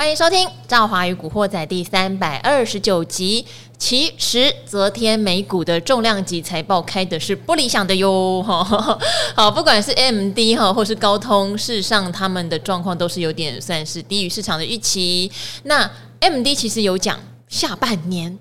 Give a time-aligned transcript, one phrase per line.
[0.00, 3.44] 欢迎收听《赵华与古惑仔》第三百二十九集。
[3.76, 8.40] 其实昨天美股的重量级财报开的是不理想的哟，
[9.36, 15.30] 好，不管是 MD 哈，或是高通，事实上他们的状况都是有点算是低于市场的预期。
[15.64, 15.86] 那
[16.20, 18.38] MD 其实有讲下半年。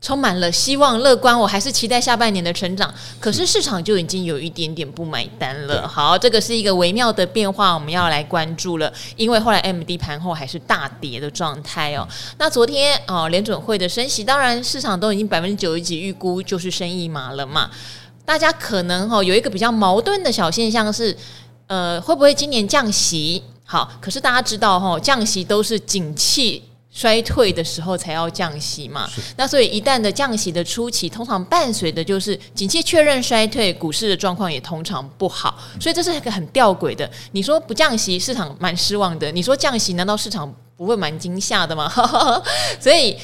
[0.00, 2.92] 充满了希望、乐观，我还是期待下半年的成长。
[3.18, 5.86] 可是市场就已经有一点点不买单了。
[5.86, 8.90] 好，这个是一个微妙的变化，我们要来关注了。
[9.16, 12.08] 因为后来 AMD 盘后还是大跌的状态哦。
[12.38, 17.70] 那昨天哦，联准会的升息，当然市场都已经百分之九十几预估就是升一码了嘛。
[18.24, 21.14] 大家可能哈有一个比较矛盾的小现象是，
[21.66, 23.42] 呃，会不会今年降息？
[23.64, 26.62] 好，可是大家知道哈，降息都是景气。
[26.92, 37.08] 衰退的时候才要降息嘛，那所以一旦的降息的初期，通常伴随的就是景气确认衰退，股市的状况也通常不好，所以这是一个很吊诡的。
[37.32, 41.88] 你说不降息，市场蛮失望的；你说降息，难道市场不会蛮惊吓的吗？
[42.80, 43.16] 所以，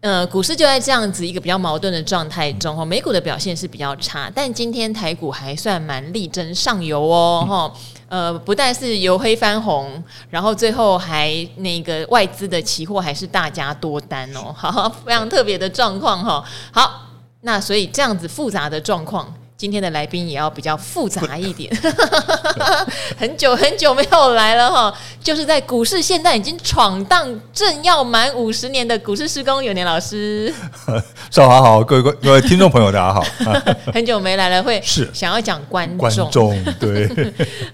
[0.00, 7.72] 呃，股市就在这样子一个比较矛盾的状态中，美股的表现是比较差，但今天台股还算蛮力争上游哦，哈。
[8.08, 16.42] 呃，不但是由黑翻红，然后最后还那个外资的期货还是大家多单哦，好，非常特别的状况哈。
[16.72, 17.02] 好，
[17.40, 19.34] 那所以这样子复杂的状况。
[19.58, 21.68] 今天的来宾也要比较复杂一点，
[23.18, 30.54] 很久很久没有来了哈，就是在股市现在已经闯荡正要满五十年的股市施工有年老师。
[31.28, 33.20] 少华好，各位各位听众朋友大家好，
[33.92, 35.10] 很久没来了，会是。
[35.12, 37.10] 想要讲观众，观众对，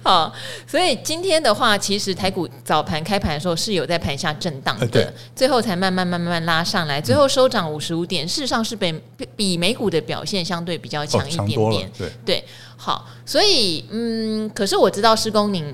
[0.02, 0.32] 好，
[0.66, 8.98] 所以今天的话，其实台股早盘开盘的时候是有在盘下震荡的，最后才慢慢慢慢慢拉上来，最后收涨五十五点，事实上是比
[9.36, 11.73] 比美股的表现相对比较强一点点。
[11.96, 12.44] 对对，
[12.76, 15.64] 好，所以嗯，可是我知道施工您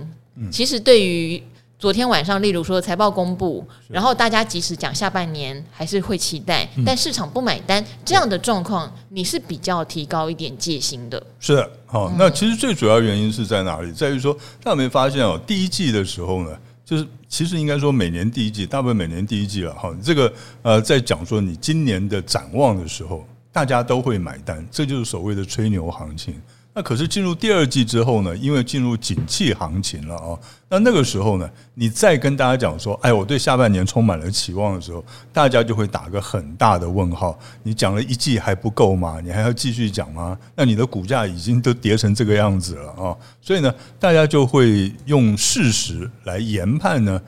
[0.50, 1.42] 其实对于
[1.78, 11.22] 昨天晚上，例如说财报公布，然后大家即使讲下半年还是会期待，但市场不买单这样的状况，你是比较提高一点戒心的。
[11.38, 13.90] 是的，好，那其实最主要原因是在哪里？
[13.92, 19.90] 在于说，大家有没有发现哦，第一季的时候呢，就是其实应该说每年第一季，大部分每年第一季了哈。
[20.02, 20.30] 这个
[20.60, 23.26] 呃，在讲说你今年的展望的时候。
[23.52, 26.34] 大家都会买单，这就是所谓的吹牛行情。
[26.72, 28.34] 那可是进入第二季之后呢？
[28.36, 30.38] 因为进入景气行情了啊。
[30.68, 37.36] 那那个时候呢，你再跟大家讲说：“哎，我对下半年充满了期望”的时候，大家就会打个很大的问号。
[37.64, 39.20] 你讲了一季还不够吗？
[39.20, 40.38] 你还要继续讲吗？
[40.54, 43.16] 那你的股价已经都跌成这个样子了啊！
[43.42, 47.20] 所以呢，大家就会用事实来研判呢，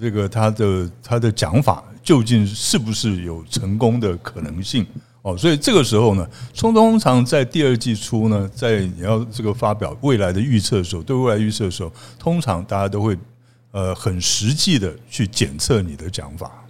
[0.00, 4.84] 这个他的他的讲法究竟是不是有成功的可能性？
[5.24, 13.16] 哦，所以这个时候呢，通通常在第二季初呢，在你要这个发表未来的预测的时候，对未来预测的时候，通常大家都会
[13.70, 16.62] 呃很实际的去检测你的讲法，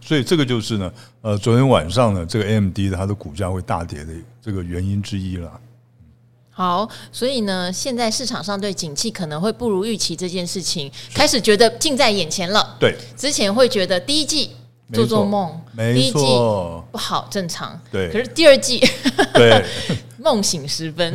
[0.00, 4.12] 所以这个就是呢，呃，昨天晚上呢，这个 AMD 的它的股价会大跌的
[4.42, 5.60] 这个原因之一了。
[6.50, 12.76] 好，所以呢，现在市场上对景气可能会不如预期这件事情，开始觉得近在眼前了。
[12.80, 14.50] 对，之前会觉得第一季。
[14.92, 16.26] 做做梦，没错，第一季
[16.92, 17.80] 不好，正常。
[17.90, 18.80] 对，可是第二季，
[19.34, 19.64] 对。
[20.24, 21.14] 梦醒时分，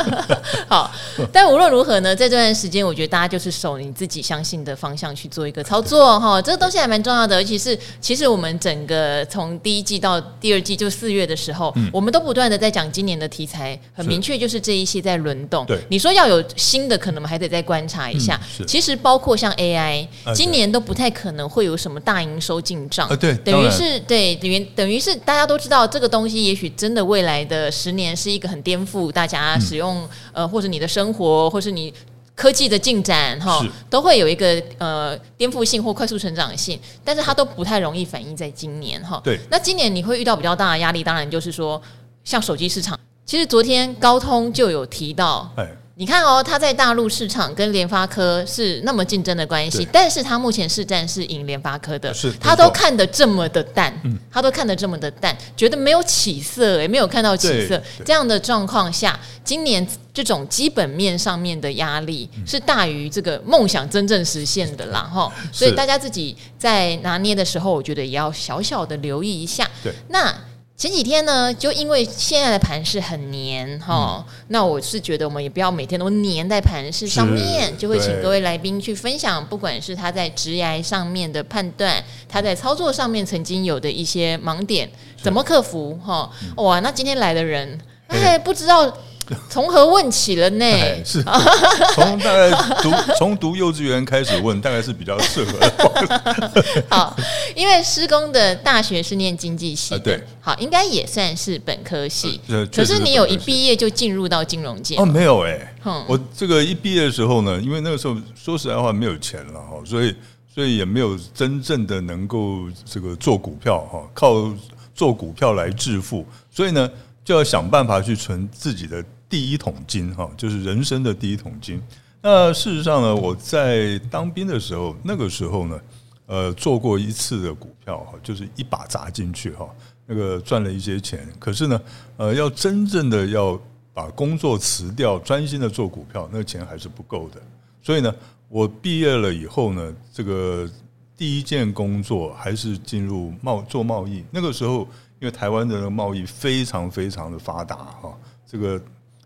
[0.68, 0.92] 好。
[1.32, 6.40] 但无论如何呢，在这段时间，我觉得大家就是守你自己相信的方向去做一个操作哈。
[6.40, 15.64] 这个东西还蛮重要的，尤其是其实我们整个从第一季到第二季，就四月的时候，我们都不断的在讲今年的题材，很明确就是这一些在轮动。
[15.64, 18.38] 对，你说要有新的，可能还得再观察一下。
[18.66, 23.08] 其实包括像 AI，今年都不太可能会有什么大营收进账。
[23.16, 31.94] 对，等于是对，等于等于是大家都知道这个东西，也许真的未来的十年是一个很颠覆大家使用呃，或者你的生活，或是你
[32.34, 39.20] 科技的进展哈，都会有一个呃颠覆性或快速成长性，但是它都不太容易反映在今年哈。
[39.22, 41.80] 对，那今年你会遇到比较大的压力，当然就是说
[42.24, 45.50] 像手机市场，其实昨天高通就有提到。
[45.94, 70.34] 你看哦，他在大陆市场跟联发科是那么竞争的关系，但是他目前市占是赢联发科的，是他都看得这么的淡，嗯、他都看得这么的淡，觉得没有起色，也没有看到起色，这样的状况下，今年这种基本面上面的压力是大于这个梦想真正实现的啦，哈，所以大家自己在拿捏的时候，我觉得也要小小的留意一下，对，那。
[70.82, 84.90] 前几天呢，就因为现在的盘势很黏哈，嗯、那我是觉得我们也不要每天都黏在盘势上面，就会请各位来宾去分享，不管是他在职涯上面的判断，他在操作上面曾经有的一些盲点，
[85.22, 86.28] 怎么克服哈？
[86.56, 88.92] 哇，那今天来的人，哎，不知道
[89.48, 90.66] 从何问起了呢？
[91.04, 91.22] 是
[91.94, 92.50] 从大概
[92.82, 96.84] 读 从读幼稚园开始问，大概是比较适合的。
[96.90, 97.16] 好，
[97.54, 102.40] 因为施工的大学是念经济系，对，好，应该也算是本科系。
[102.48, 104.96] 呃、可是你有一毕业就进入到金融界？
[104.96, 110.14] 哦，没有哎、欸，嗯、我这个一毕业的时候呢，因为那个时候说实在话没有钱了哈，所以
[110.54, 114.52] 所以也没有真正的能够这个做股票哈，靠
[114.94, 116.90] 做股票来致富，所以呢。
[117.24, 119.00] 就要想办法去存自己的
[119.32, 121.82] 第一桶金，哈，就是人生的第一桶金。
[122.20, 125.80] 那事实上呢，我在当兵的时候，那个时候呢，
[126.26, 129.66] 呃，做过一次的股票，哈，就是一把砸进去，哈，
[130.04, 131.26] 那个赚了一些钱。
[131.38, 131.80] 可是呢，
[132.18, 133.58] 呃，要真正的要
[133.94, 137.40] 把工作辞掉，专心的做股票，那钱还是不够的。
[137.80, 138.14] 所以呢，
[138.50, 140.68] 我毕业了以后呢，这个
[141.16, 144.22] 第一件工作还是进入贸做贸易。
[144.30, 144.86] 那个时候。
[145.22, 148.12] 因为台湾的贸易非常非常的发达哈，
[148.44, 148.82] 这个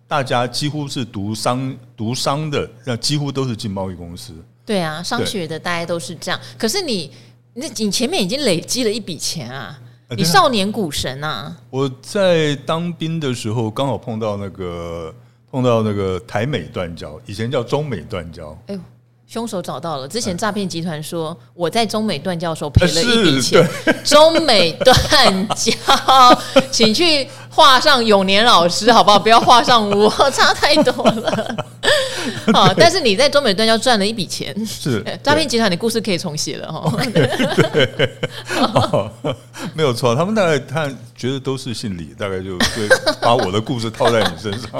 [0.08, 4.32] 大家几乎是读商读商的，那几乎都是进贸易公司。
[4.64, 6.40] 对啊，商学的大家都是这样。
[6.56, 7.10] 可是你，
[7.54, 9.78] 你你前面已经累积了一笔钱啊，
[10.16, 11.56] 你少年股神啊！
[11.70, 15.14] 我在当兵的时候刚好碰到那个
[15.50, 18.56] 碰到那个台美断交，以前叫中美断交。
[18.66, 18.80] 哎呦。
[19.28, 20.06] 凶手找到了。
[20.06, 23.68] 之前诈骗集团说我在中美断交的时候赔了一笔钱。
[24.04, 25.72] 中美断交，
[26.70, 27.26] 请去
[27.56, 29.18] 画上永年老师，好不好？
[29.18, 31.56] 不要画上我， 差太多了。
[32.52, 34.54] 好，但是你在中美断交赚了一笔钱。
[34.66, 36.92] 是 诈骗集团的故事可以重写了哈。
[39.72, 40.86] 没有错，他们大概他
[41.16, 42.88] 觉得都是姓李，大概就会
[43.22, 44.70] 把我的故事套在你身上。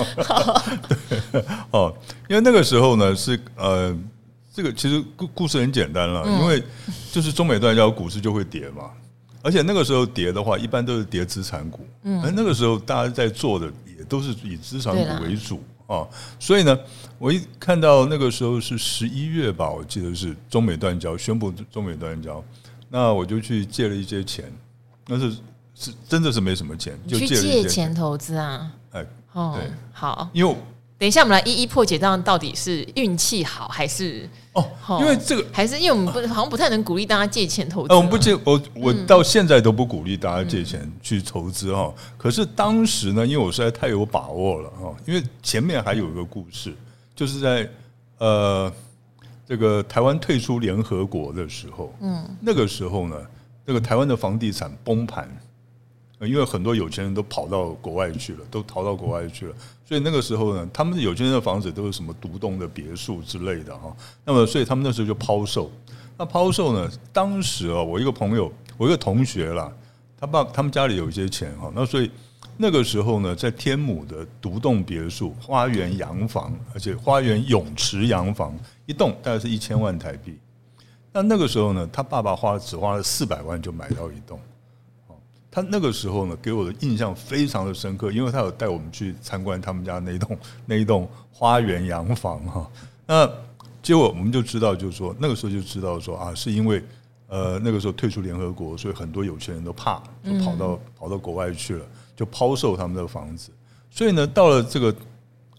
[1.32, 1.90] 对，哦，
[2.29, 3.96] 因为那个时候呢是呃。
[4.55, 6.62] 这个其实故故事很简单了，因为
[7.12, 8.84] 就是中美断交，股市就会跌嘛。
[9.46, 11.87] 而且那个时候跌的话，一般都是跌资产股。
[12.02, 16.04] 嗯，而那个时候大家在做的也都是以资产股为主啊。
[16.40, 16.76] 所以呢，
[17.16, 22.43] 我一看到那个时候是十一月吧，我记得是中美断交，宣布中美断交，
[22.88, 24.52] 那我就去借了一些钱，
[25.06, 25.37] 那是
[25.76, 28.72] 是真的是没什么钱，就借了一些钱，钱投资啊。
[28.90, 30.56] 哎，哦，对，好，因为。
[30.98, 34.64] 等一下，我们来一一破解，这样到底是运气好还是哦？
[34.98, 37.88] 因为这个还是因为我们不好像不太能鼓励大家借钱投资。
[37.93, 41.93] 呃，我们不借，我我到现在都不鼓励大家借钱去投资哈。
[42.16, 44.94] 可是当时呢，因为我实在太有把握了哈。
[45.04, 46.75] 因为前面还有一个故事，
[47.14, 47.69] 就是在
[48.16, 48.72] 呃
[49.46, 53.16] 这个台湾退出联合国的时候，嗯，那个时候呢，
[53.66, 55.28] 那个台湾的房地产崩盘。
[56.20, 59.54] 因为很多有钱人都跑到国外去了，都逃到国外去了，
[59.84, 63.94] 所以那个时候呢，他们有钱人的房子都是什么独栋的别墅之类的哈。
[64.24, 65.70] 那么，所以他们那时候就抛售。
[66.16, 69.70] 那抛售呢，当时啊，我一个朋友，我一个同学啦，
[70.18, 71.70] 他爸他们家里有一些钱哈。
[71.74, 72.10] 那所以
[72.56, 80.38] 那个时候呢，在天母的独栋别墅、花园洋房，而且花园泳池洋房一栋大概是一千万台币。
[81.12, 84.40] 那那个时候呢，他爸爸花只花了四百万就买到一栋。
[85.56, 92.70] 他那个时候呢，给我的印象非常的深刻，因为他有带我们去参观他们家那一栋 那一栋花园洋房哈。
[93.06, 93.26] 那
[93.82, 96.85] 结果我们就知道，就是说那个时候就知道说啊，是因为
[97.26, 103.50] 呃那个时候退出联合国，所以很多有钱人都怕，就跑到跑到国外去了，就抛售他们的房子。
[103.91, 104.94] 所以呢，到了这个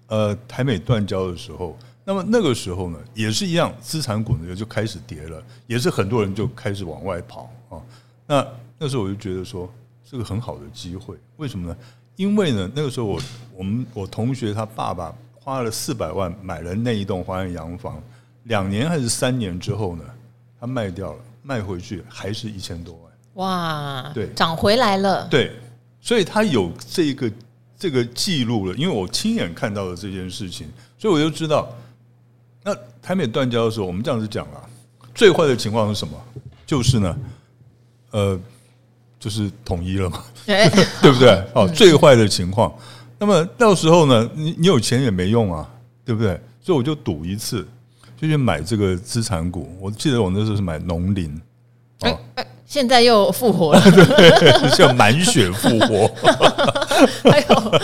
[0.09, 7.81] 呃台美断交的时候，那么那个时候呢，也是一样，资产股呢就开始跌了，也是很多人就开始往外跑啊。
[8.27, 9.67] 那那时候我就觉得说。
[10.09, 11.77] 是个很好的机会，为什么呢？
[12.15, 13.21] 因为呢，那个时候我
[13.57, 18.01] 我们我同学他爸爸花了四百万买了那一栋花园洋房，
[18.43, 20.03] 两年还是三年之后呢，
[20.61, 23.03] 他卖掉了，卖回去还是一千多万。
[23.33, 25.27] 哇，对，涨回来了。
[25.27, 25.51] 对，
[25.99, 27.31] 所以他有这个
[27.77, 31.67] 这个记录了，因为我亲眼看到了这件事情，所以我就知道，
[32.63, 34.63] 那台美断交的时候，我们这样子讲啊，
[35.13, 36.17] 最坏的情况是什么？
[36.65, 37.17] 就是呢，
[38.11, 38.39] 呃。
[39.19, 40.69] 就是统一了嘛，对，
[41.01, 41.43] 对不对？
[41.53, 42.73] 哦，最坏的情况，
[43.19, 45.67] 那么到时候呢，你你有钱也没用啊，
[46.05, 46.39] 对不对？
[46.61, 47.67] 所以我就赌一次，
[48.15, 49.75] 就去买这个资产股。
[49.79, 51.41] 我记得我那时候是买农林，
[52.01, 52.19] 哦。
[52.67, 56.05] 现在又复活了， 对，叫满血复活。
[57.23, 57.79] 还有，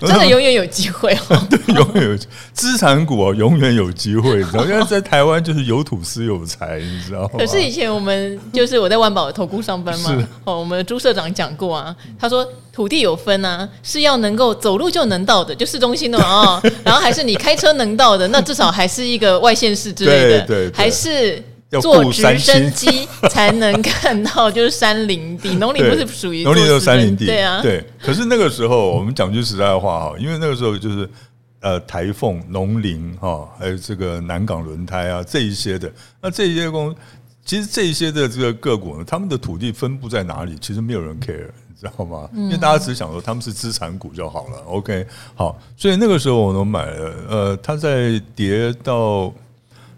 [0.06, 1.46] 真的永远有机会哦。
[1.48, 2.18] 对，永远有
[2.52, 4.36] 资产股哦，永远有机会。
[4.36, 7.30] 你知道，因为在台湾就是有土司有财，你知道吗？
[7.38, 21.42] 可是以前我们就是我在万宝投顾上班嘛，哦，我们的朱社长讲过啊，他说土地有分啊，是要能够走路就能到的，就市中心的嘛哦，然后还是你开车能到的，那至少还是一个外县市之类的，对对，还是。
[21.72, 25.54] 要坐直升机 才能看到，就是山林地。
[25.54, 27.82] 农林不是属于农林就是山林地，对啊，对。
[27.98, 31.08] 可是那个时候，我们讲句实在话哈，因为那个时候就是
[31.60, 36.94] 呃台风、农林哈，还有这个南港轮胎啊这一些的，那这一些公，
[37.42, 42.28] 其实这一些的这个个股呢，他们的土地分布在哪里，其实没有人 care，你知道吗？
[42.34, 44.58] 因为大家只想说他们是资产股就好了。
[44.66, 49.32] OK，好，所以那个时候我都买了，呃，它在跌到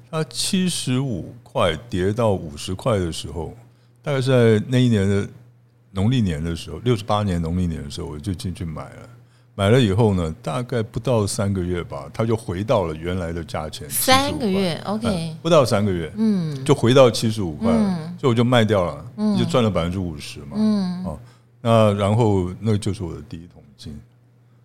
[0.08, 1.34] 它七十五。
[1.54, 3.54] 块跌到五十块的时候，
[4.02, 5.28] 大概是在那一年的
[5.92, 9.08] 农历年的时候，六十八年农历年的时候，我就进去买了。
[9.54, 13.88] 买了以后呢，大概不到三个月吧，它就回到了原来的价钱。
[13.88, 17.70] 三个月，OK，嗯，不到三个月，嗯，就回到七十五块，
[18.18, 19.06] 所以我就卖掉了，
[19.38, 21.18] 就赚了百分之五十嘛，嗯，哦，
[21.60, 23.96] 那然后那就是我的第一桶金，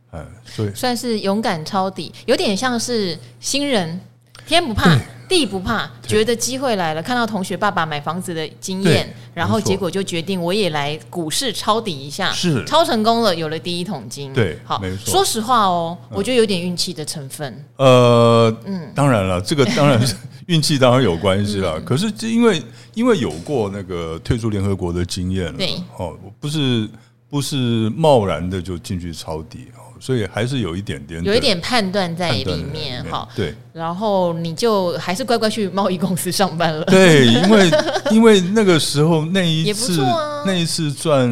[0.09, 4.01] 哎，所以算是勇敢抄底，有点像是新人，
[4.49, 4.97] 天不怕。
[5.29, 14.33] 地不怕，觉得机会来了，看到同学爸爸买房子的经验，然后结果就决定我也来股市抄底一下，是抄成功了，有了第一桶金。
[14.33, 15.11] 对，好，没错。
[15.11, 17.63] 说实话哦，我觉得有点运气的成分。
[17.75, 20.15] 呃，嗯，当然了，这个当然是
[20.47, 21.79] 运气，当然有关系了。
[21.81, 22.59] 可是因为
[22.95, 26.89] 因为有过那个退出联合国的经验了，对，哦，不是
[27.29, 27.55] 不是
[27.95, 29.67] 贸然的就进去抄底。
[29.99, 33.27] 所以还是有一点点，有一点判断在里面哈。
[33.35, 36.85] 对，然后你就还是乖乖去贸易公司上班了。
[36.85, 37.71] 对，因为
[38.11, 40.01] 因为那个时候那一次
[40.45, 41.29] 那一次赚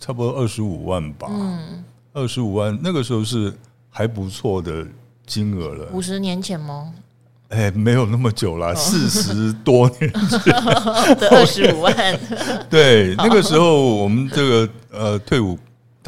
[0.00, 3.54] 差不多二十五万吧，嗯，二十五万那个时候是
[3.88, 4.84] 还不错的
[5.24, 5.86] 金额了。
[5.92, 6.92] 五十年前吗？
[7.50, 10.52] 哎，没有那么久了，四十多年前
[11.16, 11.94] 的二十五万。
[12.68, 15.56] 对，那个时候我们这个呃退伍。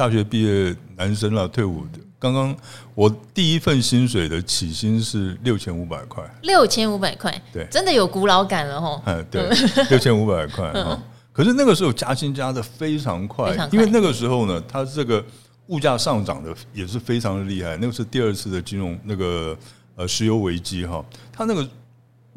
[0.01, 1.99] 大学毕业，男生了，退伍的。
[2.17, 2.57] 刚刚
[2.95, 8.99] 我第一份薪水的起薪是六千五百块，六千五百块，对，真的有古老感了吼。
[9.05, 9.47] 嗯， 对，
[9.91, 10.99] 六千五百块 哈。
[11.31, 15.23] 可是那个时候加薪加的非常快，因为那个时候呢，它这个
[15.67, 17.77] 物价上涨的也是非常的厉害。
[17.77, 19.55] 那个是第二次的金融那个
[19.97, 21.69] 呃石油危机哈，它那个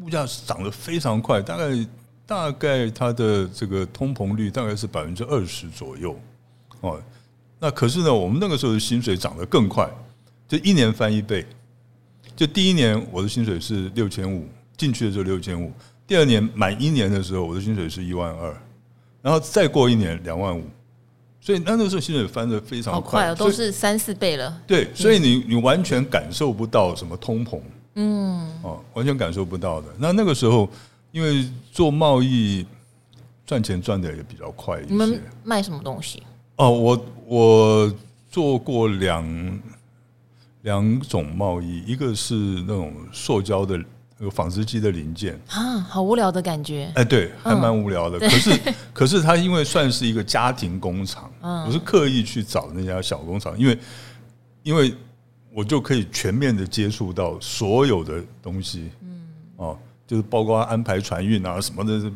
[0.01, 1.87] 物价涨得非常快，大概
[2.27, 6.15] 大概它的这个通膨率大概是百分之二十左右
[6.81, 7.01] 哦。
[7.59, 9.89] 那可是呢，我们那个时候的薪水涨得更快，
[10.47, 11.45] 就一年翻一倍。
[12.35, 15.71] 就第一年我的薪水是六千五，进去的时候六千五。
[16.05, 18.55] 第二年满一年的时候，我的薪水是一万二，
[19.21, 20.63] 然后再过一年两万五。
[21.39, 24.61] 所以那个时候薪水翻得非常快，快哦，都是三四倍了。
[24.67, 27.59] 对，所以你你完全感受不到什么通膨，
[27.95, 29.87] 嗯，哦，完全感受不到的。
[29.97, 30.67] 那那个时候，
[31.11, 32.65] 因为做贸易
[33.45, 34.89] 赚钱赚的也比较快一些。
[34.89, 36.21] 你们卖什么东西？
[36.57, 37.93] 哦，我我
[38.29, 39.59] 做过两
[40.61, 43.77] 两种贸易，一个是那种塑胶的
[44.17, 46.89] 那个纺织机的零件啊，好无聊的感觉。
[46.95, 48.17] 哎，对，还蛮无聊的。
[48.19, 53.77] 可是可是它因为算是一个家庭工厂，我是刻意去找那家小工厂，因为
[54.63, 54.95] 因为
[55.53, 62.11] 我就可以全面的接触到所有的东西，嗯，哦，就是包括安排船运啊什么的。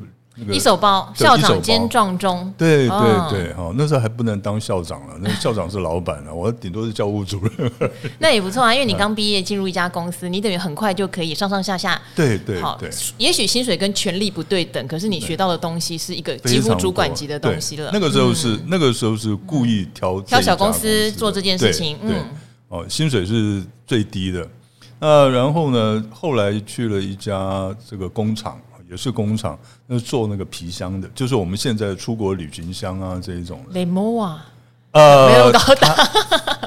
[0.50, 7.72] 一手包，校长兼撞钟，对对对，哈，那时候还不能当校长了，那校长是老板了，我顶多是教务主任。
[8.20, 12.80] 那也不错啊，因为你刚毕业进入一家公司，你等于很快就可以上上下下，对对，好，
[13.18, 17.90] 也许薪水跟权力不对等，可是你学到的东西是一个几乎主管级的东西了。
[17.92, 22.24] 那个时候是那个时候是故意挑挑小公司做这件事情，嗯，
[22.70, 24.48] 哦，薪水是最低的，
[25.00, 28.58] 那然后呢，后来去了一家这个工厂。
[28.90, 33.64] 也是工厂，那是做那个皮箱的，就是我们现在出国旅行箱啊这一种。
[33.70, 34.46] 雷莫啊，
[34.92, 35.94] 呃，没有高大，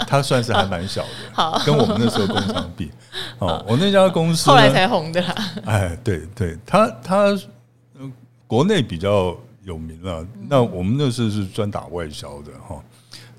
[0.07, 2.93] 它算是还蛮小的， 好，跟我们那时候工厂比，
[3.41, 5.35] 哦，我那家公司后来才红的啦。
[5.67, 7.37] 哎，对对，他他
[8.47, 12.81] 国内比较有名了，那我们那时候是专打外销的哈。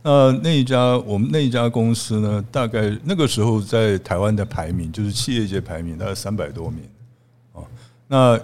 [0.02, 6.82] 那那一家我们那一家公司呢，大概那个时候在台湾的排名，就是企业界排名，大概三百多名，
[7.54, 7.64] 啊，
[8.10, 8.38] 那。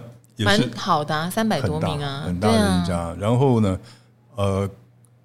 [0.46, 3.16] 蛮好的啊，三百多名啊，很大的一家。
[3.20, 3.80] 然后呢，
[4.36, 4.70] 呃，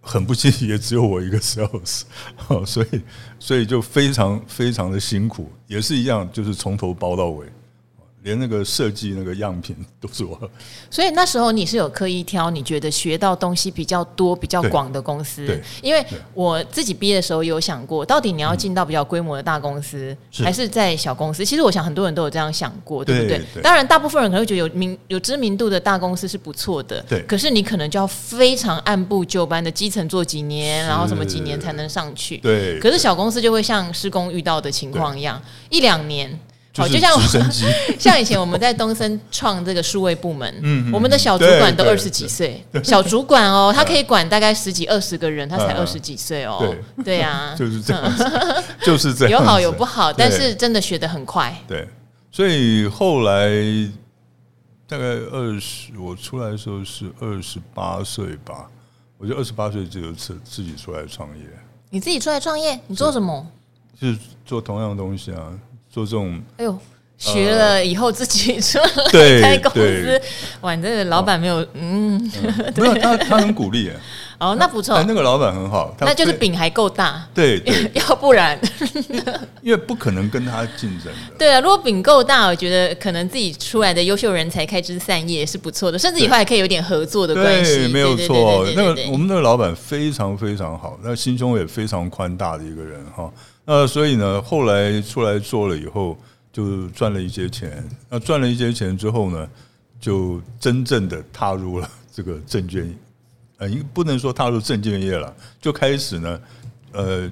[0.01, 2.03] 很不幸 也只有我一个 sales，
[2.67, 3.03] 所以
[3.39, 7.47] 所以就非常非常的辛苦，也是一样，就是从头包到尾。
[8.25, 10.51] 连那个设计那个样品都是我，
[10.91, 15.47] 所以那时候你是有刻意挑你觉得学到东西比较多、比较广的公司。
[15.47, 16.03] 对，因为
[16.33, 21.45] 我自己毕业的时候有想过，到底你要进到比较规模的大公司，还是在小公司？
[21.45, 23.43] 其实我想很多人都有这样想过，对不对？
[23.63, 27.23] 当然，大部分人可能会觉得有名、有知名度的大公司是不错的，对。
[27.25, 32.39] 可是你可能就要非常按部就班的基层做几年，然后什么几年才能上去？
[32.39, 32.81] 对。
[32.81, 35.39] 可是小公司就会像施工遇到的情况一样，
[35.69, 36.41] 一两年。
[36.75, 37.65] 就是直升机。
[38.01, 46.59] 像以前我们在东森创这个数位部门，嗯，我们的小主管都二十几岁，小主管哦，他可以管大概十几二十个人，他才二十几岁哦。
[46.99, 48.13] 对 对呀，就是这样，
[48.83, 51.57] 就是这样，有好有不好，但是真的学得很快。
[51.69, 51.89] 对，
[52.33, 53.49] 所以后来
[54.89, 58.69] 大概二十，我出来的时候是二十八岁吧，
[59.17, 61.45] 我就二十八岁就自自己出来创业。
[61.91, 63.47] 你自己出来创业，你做什么？
[64.01, 65.53] 是做同样的东西啊。
[65.95, 66.77] 做这种，哎呦，
[67.17, 70.21] 学了以后自己 出来开公司，
[70.61, 72.21] 哇，这个老板没有，嗯，
[72.77, 73.91] 没有他，他很鼓励。
[74.37, 78.59] 哦，那不错，那个老板很好，那就是饼还够大，对对， 要不然，
[79.63, 81.37] 因为不可能跟他竞争的。
[81.39, 87.89] 对啊，如果饼够大，我觉得可能自己出来的优秀人才开枝散叶是不错的，甚至以后还可以有点合作的关系。
[87.89, 93.31] 没有错，那个我们那个老板非常非常好，那心胸也非常宽大的一个人哈。
[93.65, 96.19] 那所以呢，后来出来做了以后，
[96.55, 97.85] 就赚了一些钱。
[98.09, 99.51] 那赚了一些钱之后呢，
[99.99, 102.97] 就真正的踏入了这个证券，
[103.59, 106.41] 呃，不能说踏入证券业了，就开始呢，
[106.93, 107.29] 呃，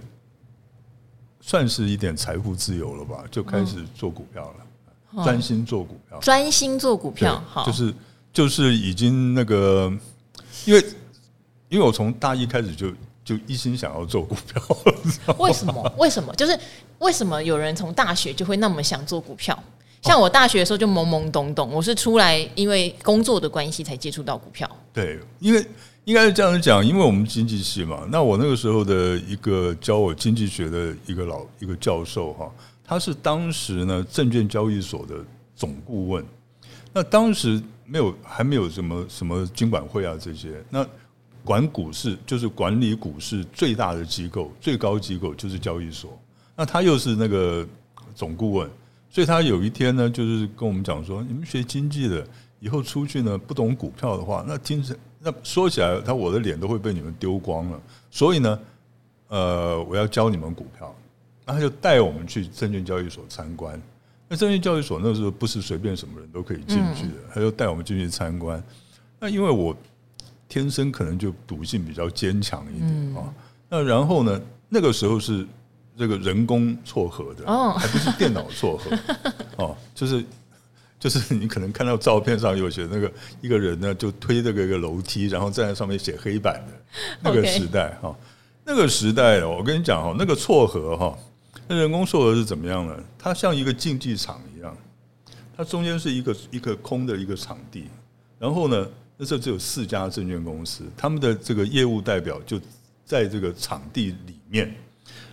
[1.41, 7.95] 算是一点财富自由了吧，就开始做股票了，专心做股票，专心做股票，好，就是
[8.33, 9.89] 就是已经那个，
[10.65, 10.85] 因为
[11.69, 12.93] 因为我从大一开始就。
[13.25, 14.63] 就一心想要做股票，
[15.39, 15.95] 为什么？
[15.97, 16.35] 为什么？
[16.35, 16.59] 就是
[16.99, 19.57] 为什么有人从大学就会那么想做股票？
[20.03, 24.69] 像我大学的时候就懵懵懂懂，我是出来因为工作的关系才接触到股票。
[24.93, 25.65] 对，因为
[26.05, 28.05] 应该是这样子讲，因为我们经济系嘛。
[28.11, 32.51] 那我那个时候的一个教我经济学的一个老一个教授哈，
[32.85, 35.15] 他是当时呢证券交易所的
[35.55, 36.27] 总顾问。
[36.93, 40.85] 那当时没有还没有什么什么经管会啊这些那。
[41.45, 46.17] 管股市就是管理股市最大的机构，最高机构就是交易所。
[46.55, 47.67] 那他又是那个
[48.15, 48.71] 总顾问，
[49.11, 52.25] 所以他有一天呢，就是跟我们讲说：“你们学经济的，
[52.61, 57.81] 以后出去呢，不懂股票的话，那听着，那说起来，他我的脸都会被你们丢光了。
[58.11, 58.61] 所以呢，
[59.29, 60.95] 呃，我要教你们股票。
[61.45, 63.81] 那他就带我们去证券交易所参观。
[64.29, 68.63] 那证券交易所那时候不是随便什么人都可以进去的，他就带我们进去参观。
[69.19, 69.77] 那因为我。
[70.53, 73.33] 天生可能就赌性比较坚强一点啊，
[73.71, 74.39] 那然后呢，
[74.69, 75.47] 那个时候是
[75.97, 77.47] 这个人工撮合的，
[77.79, 78.91] 还不是电脑撮合
[79.57, 80.23] 哦，就是
[81.01, 83.11] 就是你可能看到照片上有些那个
[83.41, 86.73] 一个人呢，就推这个一个楼梯，然后站在上面写黑板的
[87.25, 88.15] 那个时代哈，
[88.63, 91.19] 那个时代我跟你讲哈，那个撮合哈，
[91.67, 92.95] 那人工撮合是怎么样呢？
[93.19, 94.77] 它像一个竞技场一样，
[95.57, 97.87] 它中间是一个一个空的一个场地，
[98.39, 98.87] 然后呢。
[99.23, 102.61] 那时候只有四家证券公司，他们的这个业务代表就
[103.05, 104.75] 在这个场地里面。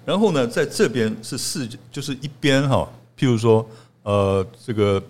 [0.05, 3.67] 然后呢，在这边是四，就是一边哈，譬如说，
[4.03, 5.03] 呃，这个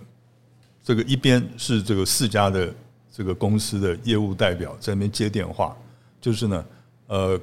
[0.81, 2.73] 这个一边是这个四家的
[3.11, 5.75] 这个公司的业务代表在那边接电话，
[6.21, 6.65] 就是呢，
[7.07, 7.37] 呃，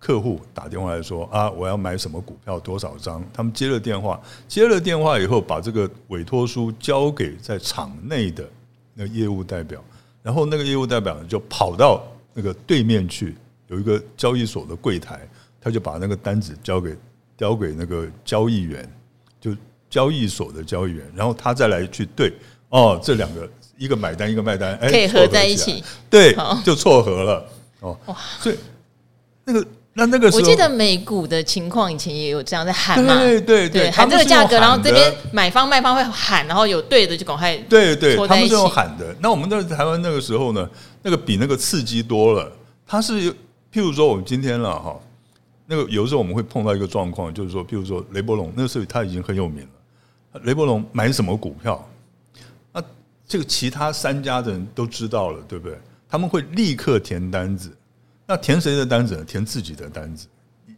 [0.00, 8.44] 客户打电话来说啊，我要买什么股票多少张，他们接了电话，接了电话以后，把这个委托书交给在场内的
[8.92, 9.80] 那业务代表。
[10.24, 13.36] 然后那个业务代表就跑到那个对面去，
[13.68, 15.20] 有一个交易所的柜台，
[15.60, 16.96] 他就把那个单子交给
[17.36, 18.90] 交给那个交易员，
[19.38, 19.54] 就
[19.90, 22.32] 交易所的交易员，然后他再来去对
[22.70, 26.34] 哦，这两个一个买单一个卖单，哎，可以合在一起，对，
[26.64, 27.46] 就撮合了
[27.80, 27.98] 哦，
[28.40, 28.56] 所以
[29.44, 29.64] 那个。
[29.96, 39.14] 那那个时候，我记得美股的情况以前也有这样在喊嘛，对对对，喊这个价格，然后这边买方卖方会喊，然后有对的就赶快对对，他们是用喊的。
[39.20, 40.68] 那我们在台湾那个时候呢，
[41.02, 42.52] 那个比那个刺激多了。
[42.86, 43.32] 它是
[43.72, 45.00] 譬如说我们今天了哈，
[45.66, 49.62] 那个有时候我们会碰到一个状况，就是说，譬如说雷伯龙那个时候他已经很有名
[50.32, 51.88] 了，雷伯龙买什么股票，
[52.72, 52.82] 那
[53.28, 55.78] 这个其他三家的人都知道了，对不对？
[56.08, 57.70] 他们会立刻填单子。
[58.26, 59.24] 那填谁的单子呢？
[59.24, 60.26] 填自己的单子，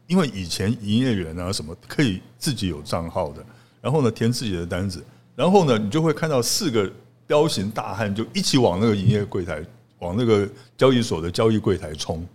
[0.07, 3.45] 因为以前营业员啊什么可以自己有账号的，
[3.81, 5.05] 然后呢填自己的单子，
[5.37, 6.91] 然后呢你就会看到四个
[7.27, 9.63] 彪形大汉就一起往那个营业柜台、
[10.01, 12.27] 往那个交易所的交易柜台冲，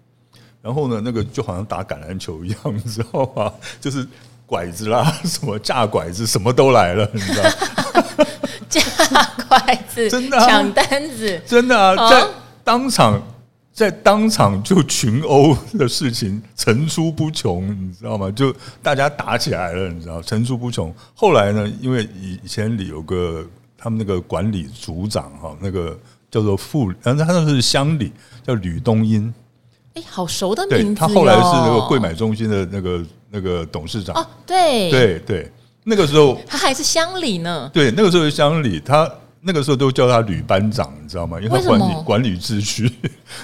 [0.62, 3.54] 然后呢那个就好像打橄榄球一样，你知道吗？
[3.82, 4.08] 就是
[4.46, 7.50] 拐子啦，什么架拐子，什么都来了，你知道？
[8.70, 8.82] 架
[9.50, 12.26] 拐子， 真的抢单子，真的啊，在
[12.64, 13.22] 当场。
[13.74, 18.30] 在当场就群殴的事情层出不穷，你知道吗？
[18.32, 18.54] 就
[18.84, 20.94] 大家打起来了，你知道层出不穷。
[21.16, 23.46] 后来呢，因为以以前里有个
[23.78, 25.98] 他们那个管理组长哈，那个
[26.30, 28.12] 叫做副，然后他那是乡里，
[28.46, 29.34] 叫吕东英。
[29.94, 31.00] 哎，好熟的名字。
[31.00, 34.16] 他后来是那个贵买中心的那个那个董事长。
[34.16, 35.52] 哦，对对对。
[35.84, 37.70] 那个时候他还是乡里呢。
[37.74, 41.40] 对，那个时候是乡里，他那个时候都叫他吕班长，你知道吗？
[41.42, 42.92] 因为他管理管理秩序。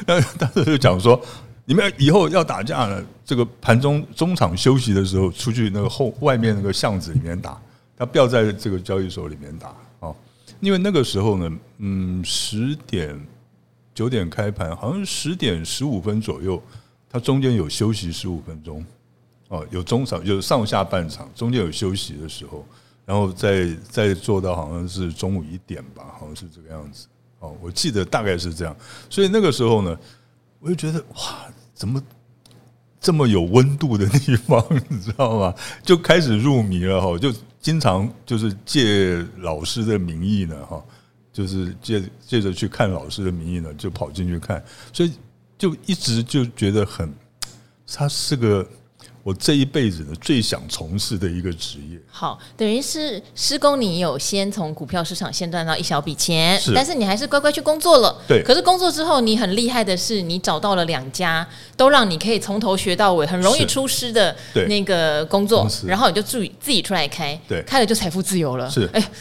[0.05, 1.19] 那当时就讲说，
[1.65, 7.59] 你们以后要打架了，这个盘中中场休息的时候，出去那个后外面那个巷子里面打，
[7.97, 10.13] 他不要在这个交易所里面打啊。
[10.59, 13.19] 因为那个时候呢，嗯，十点
[13.93, 16.61] 九点开盘，好像十点十五分左右，
[17.09, 18.85] 他中间有休息十五分钟。
[19.49, 22.65] 哦，有中场，有上下半场，中间有休息的时候，
[23.07, 27.07] 然后再再做到好像是中午一点吧，好像是这个样子。
[27.39, 28.75] 哦，我记得大概是这样。
[29.09, 29.97] 所以那个时候呢，
[30.59, 32.03] 我就觉得哇，怎么
[32.99, 35.55] 这么有温度的地方，你知道吗？
[35.83, 40.83] 就开始入迷了哈，就经常就是借老师的名义呢，哈，
[41.31, 45.13] 就是借借着去看老师的名义呢，就跑进去看，所以
[45.57, 47.09] 就一直就觉得很，
[47.87, 48.67] 他是个。
[49.27, 51.99] 我这一辈子呢，最想从事的一个职业。
[52.09, 58.15] 好，等于是施工，你有先从股票市场先赚到一小笔钱，是，但是你还是乖乖去工作了。
[58.25, 58.41] 对。
[58.41, 64.33] 可是工作之后，你很厉害的是，你找到了两家都让你可以从头学到尾，很容易出师的
[64.69, 68.71] 那个工作，然后你就自己自己出来开，对，开了就财富自由了。
[68.71, 69.11] 是，哎，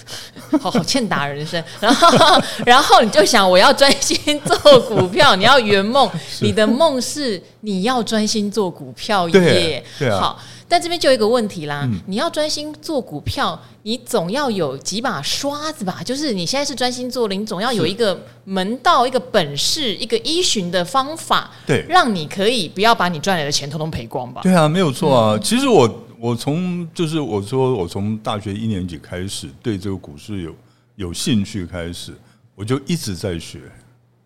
[0.60, 1.60] 好好欠打人生。
[1.80, 6.08] 然后，然后你就想，我要专心做股票，你要圆梦，
[6.42, 9.84] 你的梦是你要专心做股票业。
[9.98, 11.82] 对啊，好，但这边就有一个问题啦。
[11.84, 16.02] 嗯、你要专心做股票，你总要有几把刷子吧？
[16.04, 24.42] 就是你现在是专心做的，你总要有一个门道、一个本事、一个依循的方法，对，让你可以不要把你赚来的钱通通赔光吧？
[24.42, 25.36] 对啊，没有错啊。
[25.36, 30.54] 嗯、其实我我从就是我说我从大学一年级开始对这个股市有
[30.96, 32.14] 有兴趣开始，
[32.54, 33.60] 我就一直在学，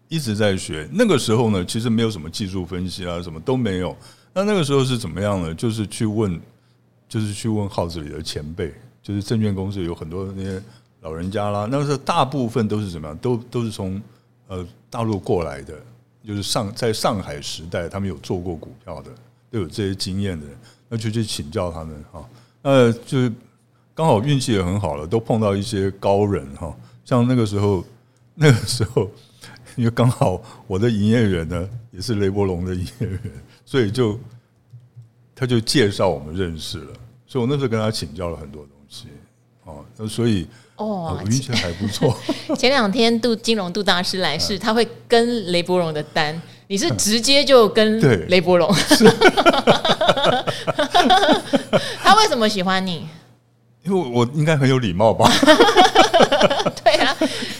[0.08, 0.88] 一直在学。
[0.92, 3.96] 那个时候呢，其实没有什么技术分析啊，什么都没有。
[4.32, 5.54] 那那个时候是怎么样呢？
[5.54, 6.40] 就是去问，
[7.08, 10.62] 就是去问号子里的前辈，就是证券公司有很多那些
[11.00, 11.66] 老人家啦。
[11.70, 13.16] 那个时候大部分都是怎么样？
[13.18, 14.00] 都都是从
[14.46, 15.74] 呃大陆过来的，
[16.24, 19.10] 就是上在上海时代，他们有做过股票的，
[19.50, 20.56] 都有这些经验的人，
[20.88, 22.28] 那就去请教他们哈。
[22.62, 23.32] 呃，就是
[23.94, 26.74] 刚好运气也很好了，都碰到一些高人哈。
[27.04, 27.84] 像那个时候，
[28.34, 29.10] 那个时候，
[29.80, 33.18] 因为刚好我的营业员呢，也是雷伯龙的营业员。
[33.64, 34.20] 所以就，
[35.34, 36.92] 他就介绍我们认识了，
[37.26, 39.06] 所以我那时候跟他请教了很多东西，
[39.64, 42.14] 哦，那所以哦，运气还不错。
[42.58, 48.70] 前两天杜金融杜大师来是，他会跟雷伯龙的单，你是直接就跟 雷伯龙，
[52.02, 53.08] 他为什么喜欢你？
[53.82, 55.26] 因为我应该很有礼貌吧？
[56.84, 56.99] 对啊，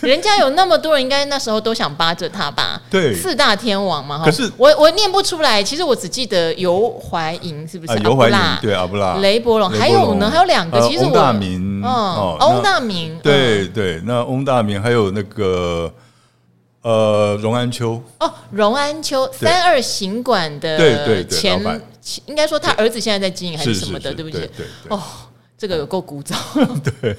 [0.01, 2.81] 人家有那么多人，应该那时候都想扒着他吧？
[2.89, 4.21] 对，四大天王嘛。
[4.25, 7.97] 可是我我念不出来，其实我只记得尤怀银是不是？
[7.99, 10.81] 尤怀银对阿布拉，雷伯龙，还有呢，还有两个。
[10.81, 15.91] 其实翁大明哦，翁大明，对对，那翁大明还有那个
[16.81, 21.81] 呃，荣安秋哦，荣安秋三二行馆的对对前，
[22.25, 24.49] 应该说他儿子现在在经营还是什么的，对不对？
[24.57, 24.99] 对哦。
[25.61, 26.35] 这个有够古早，
[26.99, 27.15] 对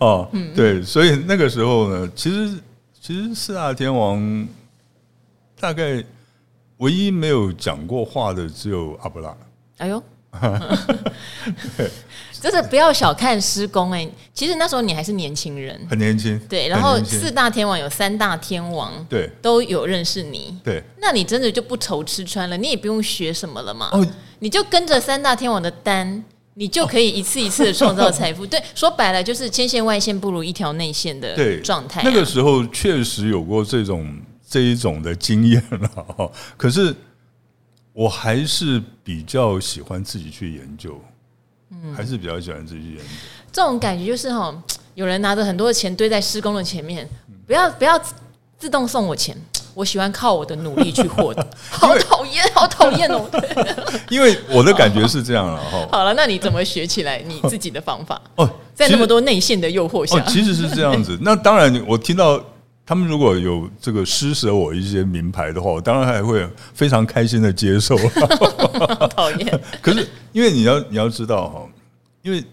[0.00, 2.58] 哦，对，所以那个时候呢，其实
[3.00, 4.46] 其实四大天王
[5.58, 6.04] 大概
[6.76, 9.34] 唯一没有讲过话的只有阿布拉。
[9.78, 10.02] 哎呦，
[11.78, 11.90] 对，
[12.38, 16.68] 就是不要小看施工哎，其实那时候你还是年轻人，很年轻，对。
[16.68, 20.84] 然后四大天王有三大天王，对，都有认识你，对。
[21.00, 24.06] 那你真的就不愁吃穿了，你也不用学什么了嘛，哦，
[24.40, 26.22] 你就跟着三大天王的单。
[26.60, 28.44] 你就可以一次一次的创造财富。
[28.46, 32.02] 对，说白了就是千线外线不如一条内线的状态。
[32.04, 34.14] 那个时候确实有过这种
[34.46, 36.94] 这一种的经验了，可是
[37.94, 41.00] 我还是比较喜欢自己去研究，
[41.70, 43.04] 嗯，还是比较喜欢自己去研究。
[43.50, 44.62] 这种感觉就是哈，
[44.94, 47.08] 有人拿着很多的钱堆在施工的前面，
[47.46, 47.98] 不要不要
[48.58, 49.34] 自动送我钱。
[49.74, 53.28] 我喜欢靠我的努力去获得， 好讨厌，好讨厌哦！
[54.10, 55.88] 因为我的感觉是这样了哈。
[55.92, 58.20] 好了，那你怎么学起来你自己的方法？
[58.36, 61.18] 哦，在那么多内线的诱惑下，其实是这样子。
[61.22, 62.42] 那当然，我听到
[62.84, 67.96] 他们如果有这个施舍我一些名牌的话，我当然还会非常开心的接受。
[68.98, 69.60] 好讨厌。
[69.80, 71.66] 可是因为你要你要知道哈，
[72.22, 72.44] 因为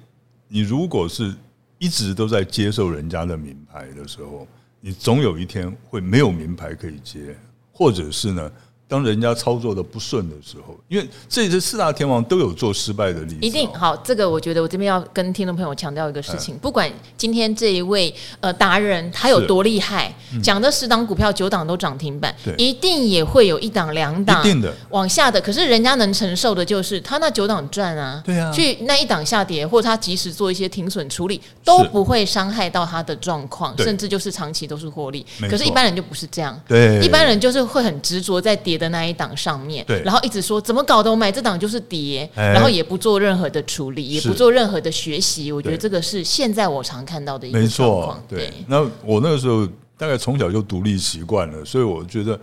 [0.48, 1.34] 你如果是
[1.80, 4.48] 一直都在接受人家的名牌的时候。
[4.80, 7.36] 你总有一天会没有名牌可以接，
[7.72, 8.52] 或者是呢，
[8.88, 13.38] 当人家操作的不顺的时候，因为这些四大天王都有做失败的例子。
[13.42, 24.74] 一定好，这个我觉得我这边要跟听众朋友强调一个事情，不管今天这一位呃达人他有多厉害，讲的十档股票九档都涨停板，一定也会有一档两档一定的。
[24.90, 25.42] 往下的。
[25.42, 35.26] 可是人家能承受的就是他那九档赚啊，对啊，去那一档下跌，或者他及时做一些停损处理，都不会伤害到他的状况，甚至就是长期都是获利。
[35.50, 45.52] 可是，一般人就不是这样，对，一般人就是会很执着在跌的那一档上面，对，然后一直说怎么搞的，我买这档就是跌，然后也不做任何的处理，也不做任何的学习。
[45.52, 48.24] 我觉得这个是现在我常看到的一个状况。
[48.28, 52.40] 对，那我那个时候大概从小就独立习惯了，所以我觉得，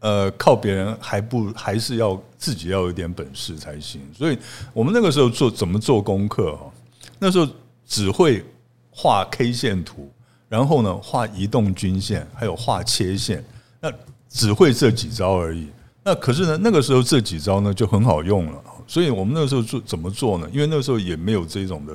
[0.00, 4.00] 呃，靠别人还不还是要自己要有点本事才行。
[4.16, 4.38] 所以
[4.72, 6.70] 我们那个时候做怎么做功课哈，
[7.18, 7.48] 那时候
[7.86, 8.44] 只会
[8.90, 10.08] 画 K 线图，
[10.48, 13.44] 然后呢画移动均线，还有画切线，
[13.80, 13.90] 那
[14.28, 15.68] 只会这几招而已。
[16.02, 20.46] 那可是呢，那个时候这几招呢就很好用了，所以我们那个时候做怎么做呢？
[20.52, 21.94] 因为那个时候也没有这种的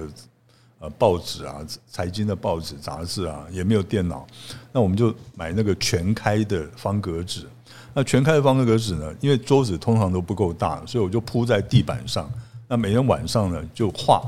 [0.80, 4.26] 呃报纸啊，财经的报纸杂志啊，也没有电脑，
[4.72, 7.48] 那我们就买那个全开的方格纸。
[7.94, 12.28] 那全开的方格纸呢，因为桌子通常都不够大，所以我就铺在地板上。
[12.68, 14.24] 那每天晚上呢，就画，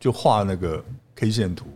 [0.00, 0.82] 就画那个
[1.14, 1.66] K 线图。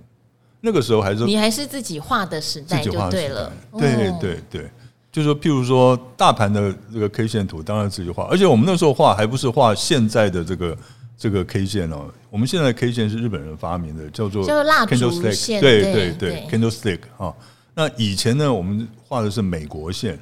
[0.60, 4.70] 那个时候还是你还是自己画的时代就对了，对对对。
[5.12, 8.24] 就是说，譬如说，大盘的这个 K 线图，当然自己画。
[8.30, 10.78] 而且我们那时候画还不是画现在的这个
[11.18, 12.06] 这个 K 线哦。
[12.30, 15.60] 我们现在的 K 线是日本人发明的，叫做叫做蜡烛线。
[15.60, 17.34] 对对对，Candlestick 啊。
[17.74, 20.18] 那以前呢，我们画的是美国线。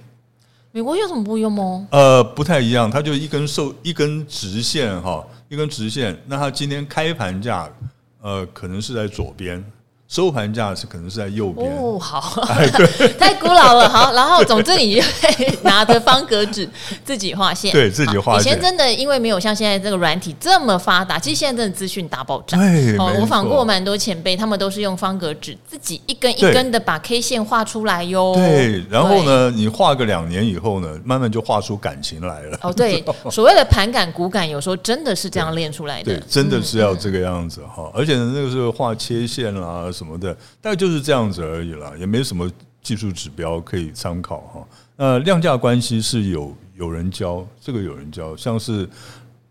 [0.71, 1.87] 美国有什么不一样吗？
[1.91, 6.17] 呃，不太一样，它就一根瘦一根直线哈，一根直线。
[6.27, 7.69] 那它今天开盘价，
[8.23, 9.65] 呃，可能是在左边。
[10.09, 12.43] 收盘价是可能是在右边哦，好，
[13.21, 13.87] 太古老了。
[13.87, 15.03] 好，然后总之你就
[15.61, 16.67] 拿着方格纸
[17.05, 18.41] 自己画线，对自己画线。
[18.41, 22.57] 以前真的因为没有像现在这个软体这么发达，其实现在真的资讯大爆炸。
[22.57, 28.33] 对，哦，我访过蛮多前辈，他们都是用方格纸自己一根一根的把 K 线画出来哟。
[28.35, 32.59] 对，然后呢，你画个两年以后呢，慢慢就画出感情来了。
[32.63, 36.15] 哦，对， 所谓的盘感、骨感，有时候真的是这样练出来的。
[36.15, 37.91] 对，真的是要这个样子哈。
[37.93, 39.85] 而且呢，那个时候画切线啦。
[39.99, 44.67] 什么的，大概就是这样子而已啦，也没什么技术指标可以参考哈。
[44.97, 48.89] 那量价关系是有有人教，这个有人教，像是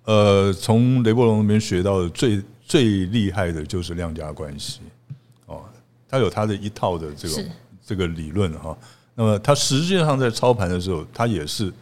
[0.06, 4.80] 呃，从雷伯龙那边学到的最最厉害的就是量价关系
[5.46, 5.62] 哦，
[6.08, 7.46] 他有他的一套的这个
[7.86, 8.78] 这个理论哈。
[9.16, 11.74] 那么他实际上在操盘的时候，他也是。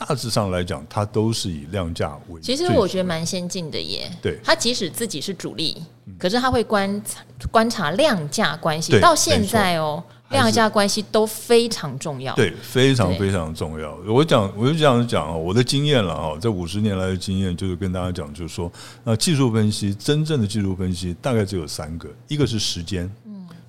[0.00, 2.40] 大致上来讲，它都是以量价为。
[2.40, 4.10] 其实我觉得蛮先进的耶。
[4.22, 5.76] 对，他即使自己是主力，
[6.18, 8.98] 可是他会观察观察量价关系。
[8.98, 12.34] 到现在哦，量价关系都非常重要。
[12.34, 13.94] 对，非常非常重要。
[14.08, 18.72] 我讲，我就这样讲啊，我的经验了啊，这五十年来的经验就是跟大家讲，就是说，
[19.04, 23.10] 那技术分析真正的技术分析大概只有三个，一个是时间。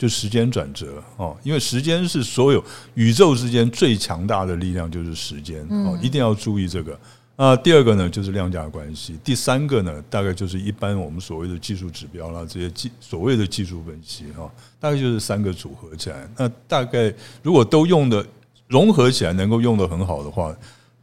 [0.01, 2.63] 就时间转折哦，因为时间是所有
[2.95, 6.99] 宇宙之间最强大的力量，就是时间哦，一定要注意这个。
[7.35, 16.27] 那，第二个呢就是量价关系，第三个呢大概就是一般我们所谓的技术指标啦，这些技所谓的技术分析哈，大概就是三个组合起来。
[16.35, 18.25] 那大概如果都用的
[18.67, 20.51] 融合起来，能够用的很好的话，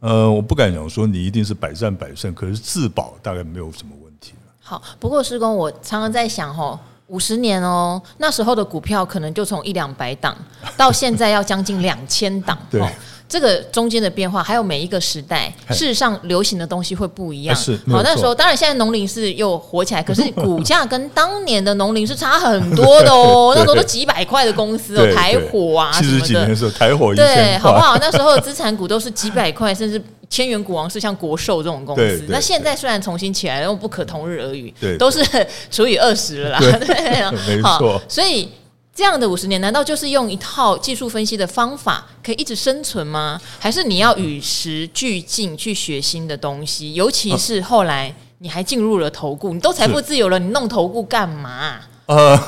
[0.01, 4.33] 呃，我不敢讲说你一定是百战百胜，可是自保大概没有什么问题。
[4.59, 6.77] 好，不过施工，我常常在想哈。
[7.09, 10.35] 五十年哦，那时候的股票可能就从一两百档
[10.77, 12.81] 到现在要将近两千档，对，
[13.27, 17.55] 这个中间的变化，还有每一个时代，事实上流行的东西会不一样。
[17.55, 23.53] 是，好，那时候当然现在农林是又火起来，可是股价跟当年的农林是差很多的哦。
[23.57, 27.97] 那时候都几百块的公司哦，台火啊什么的，七十几年的时候台火对，好不好？
[27.99, 30.01] 那时候的资产股都是几百块，甚至。
[30.29, 35.25] 千元股王是像国寿这种公司，那现在虽然重新起来了，又不可同日而语，对，都是
[35.71, 36.59] 除以二十了啦。
[36.59, 37.99] 对， 没错。
[38.07, 38.47] 所以
[38.93, 43.41] 这样的五十年，难道就是用一套技术分析的方法可以一直生存吗？
[43.57, 46.93] 还是你要与时俱进去学新的东西？
[46.93, 51.79] 尤其是后来你还进入了投顾，你都财富自由了，你弄投顾干嘛？
[52.05, 52.39] 呃，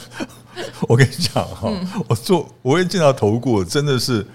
[0.86, 1.72] 我跟你讲哈，
[2.08, 4.26] 我做我也进到投顾，真的是。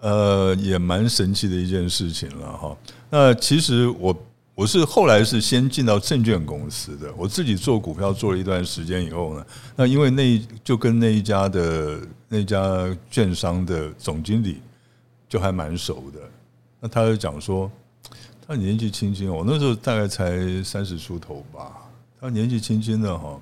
[0.00, 2.76] 呃，也蛮神奇的一件事情了哈。
[3.10, 4.16] 那其实我
[4.54, 14.60] 我是后来是先进到证券公司的，我自己做股票做了一段时间以后呢，那因为那就跟那一家的那家券商的总经理
[15.28, 16.20] 就还蛮熟的，
[16.80, 17.70] 那他就讲说，
[18.46, 21.72] 他年纪轻轻，我那时候大概才三十出头吧，
[22.20, 23.40] 他年纪轻轻的哈，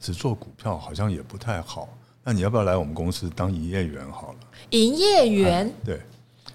[0.00, 1.88] 只做股票好像也不太好。
[2.24, 4.38] 那你要不要来我们公司当营业员好了？
[4.70, 6.00] 营业员、啊、对，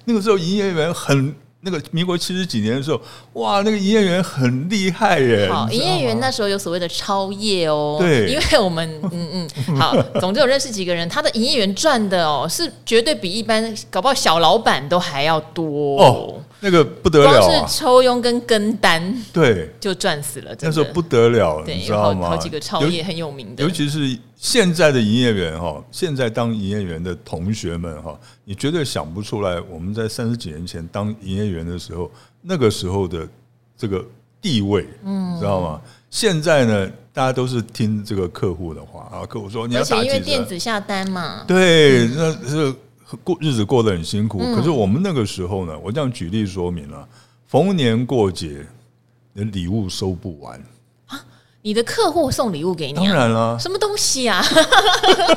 [0.06, 3.02] 那个时候营业员很那个民国七十几年的时候，
[3.34, 5.50] 哇，那个营业员很厉害耶！
[5.52, 16.00] 好，营业员那时候有所谓的超业哦，对，因为我们嗯嗯，好， 总之我认识几个人，他的营业员赚的哦，是绝对比一般搞不好小老板都还要多。
[16.04, 22.28] 哦，那个不得了啊，光是抽佣跟跟单，对，就赚死了，那时候不得了，你知道吗？
[22.28, 32.10] 好几个超业很有名的，尤其是现在的营业员哈，现在当营业员的同学们哈，你绝对想不出来，我们在三十几年前当营业员的时候。
[32.48, 33.28] 那个时候的
[33.76, 34.06] 这个
[34.40, 35.82] 地位，嗯，知道吗？
[36.12, 42.72] 现在呢，大家都是听这个客户的话啊，客户说你要打几折，因为电子下单嘛，对，那是
[43.24, 44.40] 过日子过得很辛苦。
[44.56, 47.08] 可是我们那个时候呢，我这样举例说明了，
[47.48, 48.66] 逢年过节，
[49.34, 50.62] 的礼物收不完。
[51.66, 54.40] 你的客户送礼物给你，啊，当然了，什么东西啊？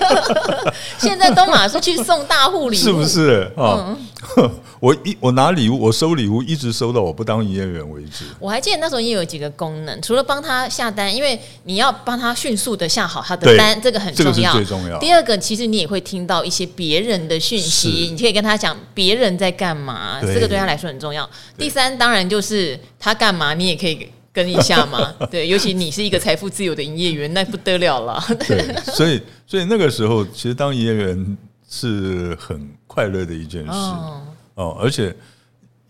[1.01, 3.97] 现在都马是去送大户礼物，是不是啊？
[4.37, 8.27] 嗯、 我一我拿礼物，我收礼物，一直收到我不当营业员为止。
[8.39, 14.99] 我还记得那时候也有几个功能，除了帮他下单，因为你要帮他迅速的下好他的单，这个很重要，这个，最重要。
[14.99, 21.27] 第二个，其实你也会听到一些别人的讯息，你可以跟他讲别人在干嘛，这个对他来说很重要。
[21.57, 24.07] 第三，当然就是他干嘛，你也可以。
[24.39, 28.23] 跟一下嘛， 对，尤其你是一个财富自由的营业员，那不得了了。
[28.47, 34.23] 对，所以所以那个时候，其实当营业员是很快乐的一件事哦，
[34.55, 34.79] 哦。
[34.81, 35.13] 而且，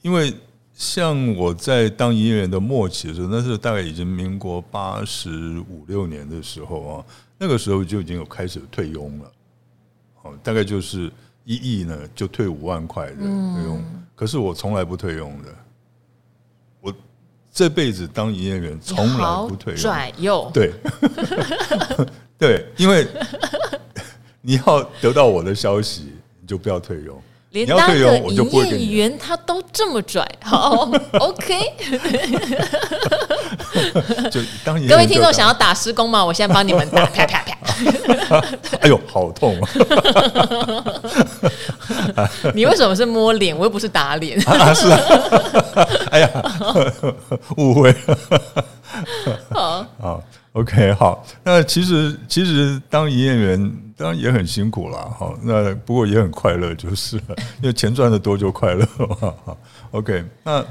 [0.01, 0.33] 因为
[0.73, 7.05] 像我在当营业员的末期的时候，那是大概已经民国八十五六年的时候啊，
[7.37, 9.33] 那个时候就已经有开始退佣了。
[10.23, 11.13] 哦，大概就是
[11.45, 13.77] 一亿呢，就退五万块的退佣。
[13.77, 15.55] 嗯、可是我从来不退佣的。
[17.59, 19.75] 这辈子当营业员从来不退
[20.19, 20.73] 佣，对
[22.39, 23.05] 对，因为
[24.43, 27.21] 你要得到我的消息， 你就不要退佣。
[27.51, 27.97] 连当个
[28.29, 31.59] 营业员他都这么拽，好，OK。
[34.31, 36.25] 就当各位听众想要打施工吗？
[36.25, 37.57] 我现在帮你们打，啪啪啪。
[38.81, 39.69] 哎呦，好痛啊！
[42.55, 43.57] 你为什么是摸脸？
[43.57, 44.39] 我又不是打脸。
[44.49, 44.99] 啊，是啊。
[46.11, 46.31] 哎呀，
[47.57, 48.19] 误会了。
[49.51, 51.25] 好， 好，OK，好。
[51.43, 54.99] 那其实，其实当营业员当然也很辛苦了。
[55.19, 58.87] 好，那不过也很快乐，就是了，因为钱赚的多就快乐
[59.91, 60.65] ，OK，那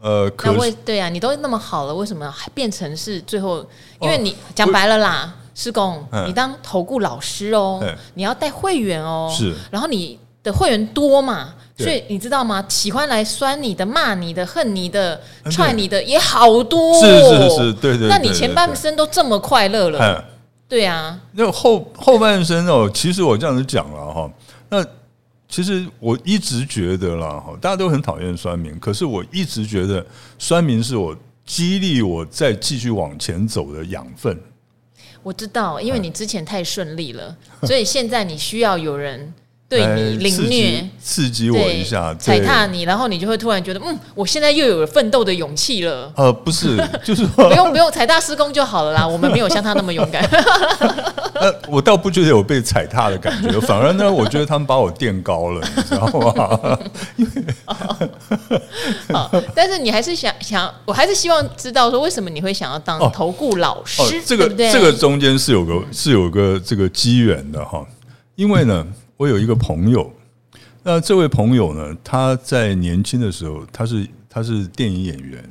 [0.00, 3.64] 呃，可那为对啊，你都那么好了，为什么还变成是最后？
[4.00, 5.34] 因为你讲白了啦。
[5.54, 7.82] 施工，你当投顾老师哦，
[8.14, 10.16] 你要带会员哦，是，然后你
[10.48, 12.64] 的会员多嘛，所以你知道吗？
[12.68, 18.08] 喜欢来酸你的、骂你的、恨你的、踹你的也好多，是是是，对对。
[18.08, 20.24] 那你前半生都这么快乐了，
[20.66, 21.20] 对啊。
[21.32, 24.30] 那后后半生哦，其实我这样子讲了哈，
[24.70, 24.84] 那
[25.48, 30.04] 其实我一直觉得啦哈，大家都很讨厌酸民，可是我一直觉得
[30.38, 34.38] 酸民是我激励我再继续往前走的养分。
[35.22, 39.32] 我知道，因为你之前太顺利了，所以现在你需要有人
[39.68, 46.10] 对你凌虐，刺激我一下，踩踏你，然后你就会突然觉得，嗯，我现在又有了奋斗的勇气了。
[46.16, 50.24] 呃，不是， 就是不用不用踩踏施工就好了啦，我们没有像他那么勇敢。
[51.38, 56.78] 呃，我倒不觉得有被踩踏的感觉，反而呢，我觉得他们把我垫高了，你知道吗？
[57.16, 57.44] 因为
[59.12, 64.00] 好，但是你还是想想，我还是希望知道说，为什么你会想要当投顾老师？
[64.00, 67.86] 哦哦、这个这个中间是有个是有个这个机缘的哈，
[68.34, 68.86] 因为呢。
[69.18, 70.10] 我有一个朋友，
[70.84, 75.42] 那这位朋友呢，他在年轻的时候，他是他是电影演员，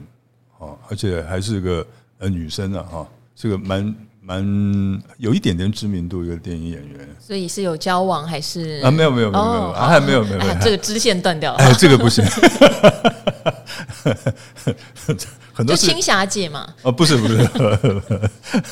[0.58, 1.86] 啊，而且还是个
[2.18, 7.10] 呃女生啊，哈，是个蛮蛮有一点点知名度一个电影演员。
[7.20, 8.90] 所以是有交往还是啊？
[8.90, 11.58] 没有没有没有没有，还没有没有，这个支线断掉了。
[11.58, 12.24] 哎，这个不行。
[15.54, 16.72] 很多是青霞姐嘛？
[16.84, 17.50] 哦，不是不是，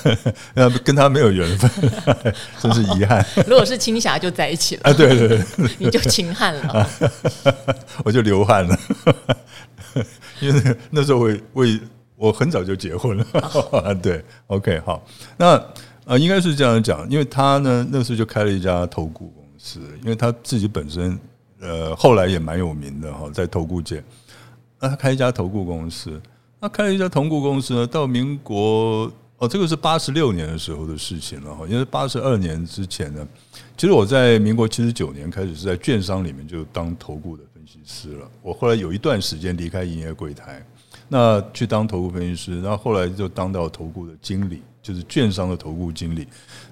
[0.53, 1.69] 那跟他没有缘分，
[2.61, 3.25] 真是遗憾。
[3.47, 4.81] 如果是青霞，就在一起了。
[4.83, 5.43] 啊，对对对，
[5.79, 6.87] 你就秦汉了，
[8.03, 8.79] 我就流汗了，
[10.39, 11.65] 因为那时候我我
[12.17, 13.95] 我很早就结婚了。
[13.95, 15.03] 对，OK，好，
[15.37, 15.59] 那
[16.05, 21.17] 呃，应该是这样讲，因为他呢，那时候就开了一家投顾公司，因为他自己本身
[21.59, 24.03] 呃后来也蛮有名的哈，在投顾界，
[24.79, 26.21] 那他开一家投顾公司。
[26.59, 31.67] 那开了一家投顾公司呢，到民国哦，这个是八十六年的时候的事情了哈。
[31.67, 33.27] 因为八十二年之前呢，
[33.77, 38.27] 其实我在民国七十九年开始是在券商里面就当投顾的分析师了。
[38.41, 40.65] 我后来有一段时间离开营业柜台，
[41.09, 46.25] 那去当投顾分析师，然后后来就当到投顾的经理，就是券商的投顾经理。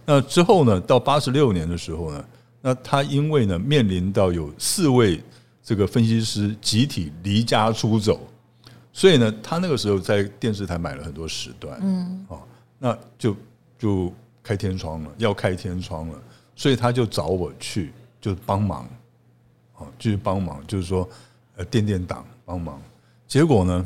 [0.05, 2.25] 那之后呢，到八十六年的时候呢，
[2.61, 5.21] 那他因为呢面临到有四位
[5.63, 8.19] 这个分析师集体离家出走，
[8.91, 12.41] 所以呢，他那个时候在电视台买了很多时段，嗯，哦，
[12.77, 13.33] 那就
[13.79, 16.19] 就开天窗了，要开天窗了，
[16.53, 18.85] 所以他就找我去，就帮忙，
[19.77, 21.07] 哦，继续帮忙，就是说，
[21.55, 22.81] 呃，垫垫档帮忙。
[23.25, 23.85] 结果呢，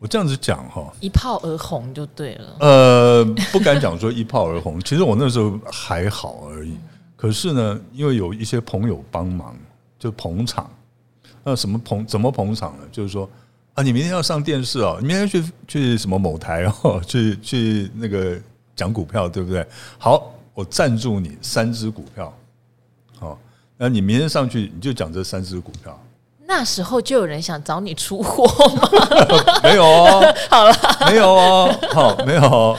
[0.00, 2.56] 我这样子讲哈，一炮而红就对了。
[2.58, 6.76] 呃，不敢讲说一炮而红，其实我那时候还好而已。
[7.14, 9.56] 可是呢，因为有一些朋友帮忙，
[9.96, 10.68] 就捧场。
[11.48, 12.04] 那什么捧？
[12.06, 12.82] 怎么捧场呢？
[12.92, 13.28] 就是说
[13.72, 18.38] 啊，你明天要上电视哦，你明天去去什么某台哦，去去那个
[18.76, 19.66] 讲股票，对不对？
[19.96, 22.30] 好，我赞助你三只股票，
[23.18, 23.38] 好，
[23.78, 25.98] 那你明天上去你就讲这三只股票。
[26.46, 28.44] 那时候就有人想找你出货
[28.74, 28.88] 吗？
[29.64, 30.74] 没有哦， 好了，
[31.06, 32.78] 没有哦，好，没有哦。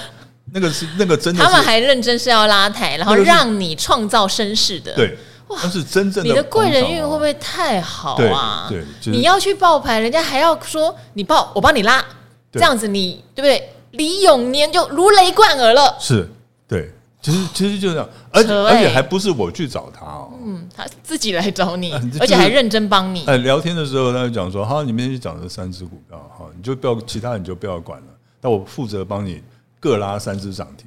[0.51, 4.93] 那个是那个真的，他们还认真是要拉抬，然后让你创造声势的。
[4.93, 5.17] 对。
[5.49, 8.67] 那是真正的，你的贵人运会不会太好啊？
[8.69, 12.03] 对，就是、你要去报牌，人家还要说你报，我帮你拉，
[12.51, 13.69] 这样子你对不对？
[13.91, 15.95] 李永年就如雷贯耳了。
[15.99, 16.29] 是，
[16.67, 16.91] 对，
[17.21, 21.91] 其实其实就这样，而且而且还不是我去找他哦，嗯，他自己来找你，
[22.21, 23.25] 而且还认真帮你。
[23.25, 28.07] 哎，聊天的时候他就讲说，哈，你明天去讲这三只股票，哈，你就不要其他，你就不要管了，
[28.41, 29.41] 那我负责帮你
[29.79, 30.85] 各拉三只涨停。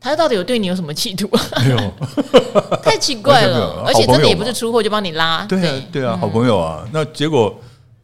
[0.00, 1.28] 他到底有对你有什么企图？
[1.64, 1.92] 没有，
[2.82, 3.82] 太奇怪了。
[3.86, 5.44] 而且真的也不是出货就帮你拉。
[5.46, 6.86] 对啊，对啊，好朋友啊。
[6.92, 7.58] 那结果，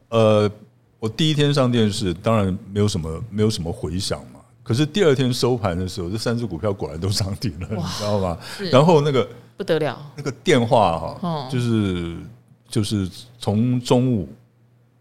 [0.08, 0.50] 呃，
[0.98, 4.40] 我第一天上电视，当然没有什么，没有什么回响嘛。
[4.64, 8.38] 可是第二天收盘的时候，这三只股票果然都涨停了，你知道吗？
[8.70, 12.16] 然后那个不得了，那个电话哈，就是
[12.68, 14.28] 就是从中午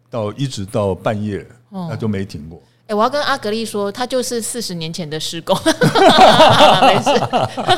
[0.10, 2.62] 到一直到半夜，那就没停过。
[2.92, 7.20] 欸、我要跟阿格力说，他就是四十年前的施工， 没事。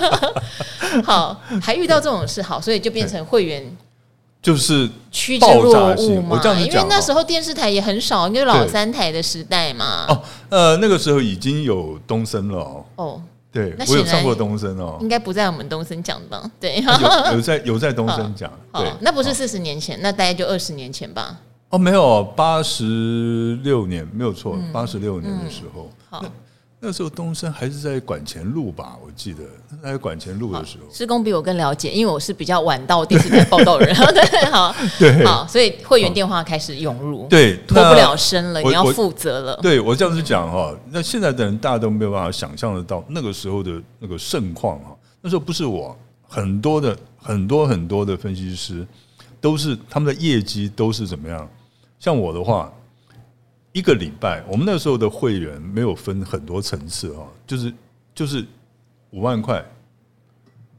[1.05, 3.63] 好，还遇到这种事，好，所以就变成会员
[4.41, 6.41] 就是趋之若鹜嘛。
[6.55, 10.07] 因为那时候电视台也很少，因为老三台的时代嘛。
[10.09, 12.85] 哦，呃，那个时候已经有东森了哦。
[12.95, 14.97] 哦，对，我有上过东森哦。
[14.99, 18.51] 应该不在我们东森讲的，对，有有在有在东森讲。
[18.73, 21.37] 对，那不是四十年前，那大概就二十年前吧。
[21.73, 26.31] 哦，没有，八十六年没有错，八十六年的时候，嗯嗯、
[26.79, 29.39] 那那时候东升还是在管前路吧，我记得
[29.81, 30.83] 在管前路的时候。
[30.93, 39.59] 施工比我更了解，因为我是比较晚到电视台报道人，对，对，好，对，好，所以会员电话开始涌入，对，脱不了身了，你要负责了。
[39.59, 45.97] 对我这样子讲哈，那现在的人大家都没有办法想象得到那个时候的那个盛况哈，那时候不是我，
[46.27, 48.85] 很多的很多很多的分析师
[49.41, 51.49] 都是他们的业绩都是怎么样？
[52.03, 52.69] 像我的话，
[53.71, 57.73] 一个礼拜，我们那时候的会员没有分很多层次哈，就是
[58.13, 58.45] 就是
[59.11, 59.63] 五万块，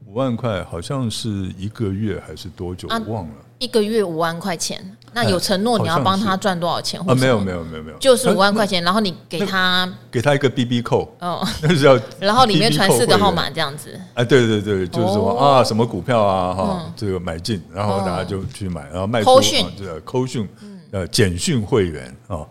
[0.05, 2.87] 五万块好像是一个月还是多久？
[3.07, 3.33] 我忘了。
[3.57, 4.79] 一个月五万块钱，
[5.13, 7.01] 那有承诺你要帮他赚多少钱？
[7.07, 13.99] 啊，没有没有没有没有，就是五万块钱，然后你给他给他一个 BB 扣哦， 那是要， 然后里面传四个号码这样子。
[14.13, 19.41] 哎，对对对，就是说啊，什么股票啊哈，这个买进，然后大家就去买，然后卖出，
[19.75, 20.47] 这个扣讯。
[20.95, 22.47] 呃，简讯会员哦，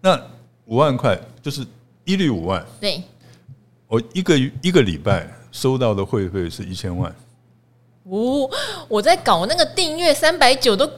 [0.00, 0.18] 那
[0.64, 1.62] 五万块就是
[2.06, 2.64] 一律五万。
[2.80, 3.02] 对，
[3.86, 7.14] 我一个一个礼拜收到的会费是一千万。
[8.04, 8.48] 哦，
[8.88, 10.86] 我在搞那个订阅三百九都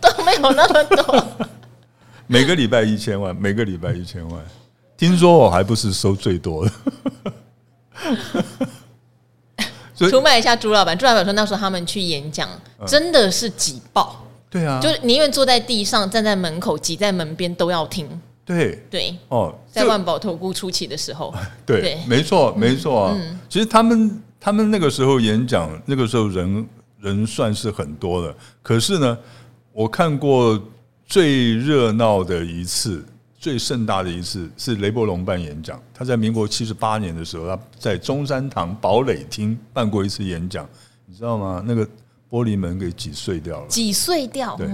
[0.00, 1.26] 都没有那么多。
[2.26, 4.42] 每个礼拜一千万，每个礼拜一千万。
[4.96, 6.72] 听说我还不是收最多的。
[10.08, 12.48] 出卖一下朱老板，朱老板说那时候他们去演讲，
[12.86, 14.24] 真的是挤爆。
[14.50, 18.08] 对啊，就宁愿坐在地上，站在门口，挤在门边都要听。
[18.44, 21.32] 对对哦，在万宝投顾初期的时候，
[21.64, 23.16] 对，对没错没错啊。
[23.48, 28.34] 其实他们他们那个时候演讲，那个时候人人算是很多的。
[28.60, 29.16] 可是呢，
[29.72, 30.60] 我看过
[31.06, 33.04] 最热闹的一次、
[33.38, 35.80] 最盛大的一次是雷伯龙办演讲。
[35.94, 40.68] 他在民国七十八年的时候，他在中山堂堡垒厅办过一次演讲，
[41.06, 41.62] 你知道吗？
[41.64, 41.88] 那个。
[42.30, 44.68] 玻璃门给挤碎掉了，挤碎掉，对，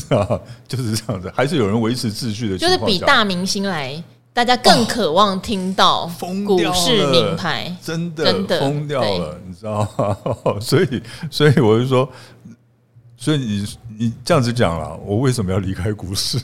[0.68, 4.02] 就是这样子，还是有人维持秩序的，就是比大明星来，
[4.34, 6.10] 大家更渴望听到
[6.46, 10.16] 股市名牌，真的真的疯掉了，你知道吗？
[10.60, 12.06] 所以，所以我就说，
[13.16, 13.66] 所以你
[13.98, 16.38] 你这样子讲了，我为什么要离开股市？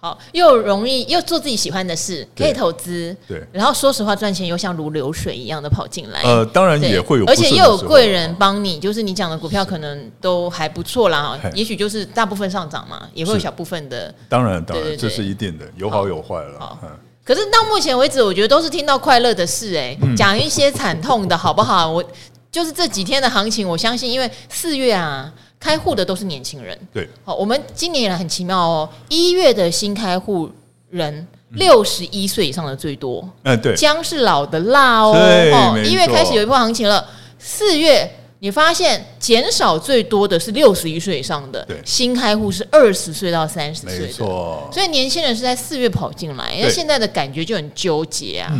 [0.00, 16.58] 好，又容易又做自己喜欢的事，可以投资，对，然后说实话赚钱又像如流水一样的跑进来，呃，当然也会有，而且又有贵人帮你，就是你讲的股票可能都还不错啦，也许就是大部分上涨嘛，也会有小部分的，当然当然这是一定的，有好有坏了。
[16.58, 16.78] 好，
[17.22, 21.90] 可是到目前为止，我觉得都是听到快乐的事，哎，讲一些惨痛的好不好？
[21.90, 22.02] 我
[22.50, 25.30] 就是这几天的行情，我相信，因为四月啊，
[25.60, 26.76] 开户的都是年轻人。
[26.92, 30.50] 对，好，我们今年以来很奇妙哦，一月的新开户
[30.88, 33.28] 人六十一岁以上的最多。
[33.42, 35.12] 嗯，对，姜是老的辣哦。
[35.12, 37.06] 对，哦，一月开始有一波行情了，
[37.38, 44.68] 四月你发现减少最多的是六十一岁以上的，对，新开户是二十岁到三十岁的，没错。
[44.72, 48.50] 所以年轻人是在四月跑进来，那现在的感觉就很纠结啊。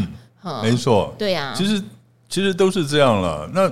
[0.44, 1.82] 嗯，没错，对呀，其实。
[2.32, 3.68] 其实都是这样了，那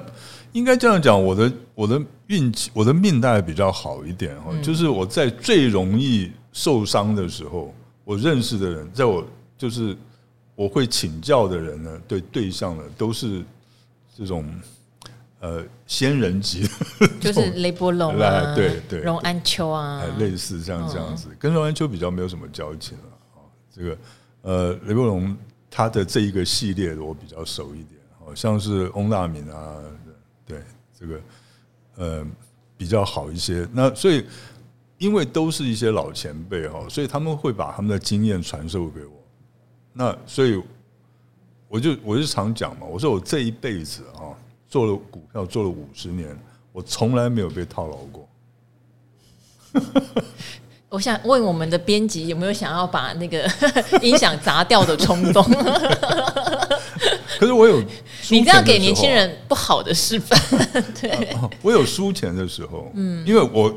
[0.50, 1.96] 应该这样讲，我的我的
[2.28, 7.74] 运气，我的命大概比较好一点哈，嗯、就是我在最容易受伤的时候，
[8.04, 9.26] 我认识的人，在我
[9.58, 9.96] 就是
[10.54, 13.42] 我会请教的人呢，对对象呢，都是
[14.16, 14.48] 这种
[15.40, 16.68] 呃仙人级，
[17.20, 23.04] 就是雷波龙啊，对对，荣安秋啊，类似像这样子，跟荣安秋比较没有什么交情了
[23.34, 23.44] 啊。
[23.74, 23.98] 这个
[24.42, 25.36] 呃雷波龙
[25.70, 27.98] 他的这一个系列的我比较熟一点。
[28.24, 29.76] 好像是翁大明啊，
[30.46, 30.60] 对
[31.00, 31.18] 这个
[31.98, 32.26] 呃
[32.78, 33.68] 比较好一些。
[33.74, 34.24] 那所以
[34.96, 39.12] 因为都是一些老前辈哈，所以他们会把他们的经验传授给我。
[39.92, 40.62] 那所以
[41.68, 44.32] 我就我就常讲嘛，我说我这一辈子啊
[44.68, 46.34] 做了股票做了五十年，
[46.72, 48.28] 我从来没有被套牢过。
[50.90, 53.48] 我想问我们的编辑有没有想要把那个
[54.00, 55.42] 音响砸掉的冲动？
[57.38, 57.82] 可是我有，
[58.30, 60.38] 你这样给年轻人不好的示范。
[61.00, 63.72] 对，我有输钱的时候，嗯，因为我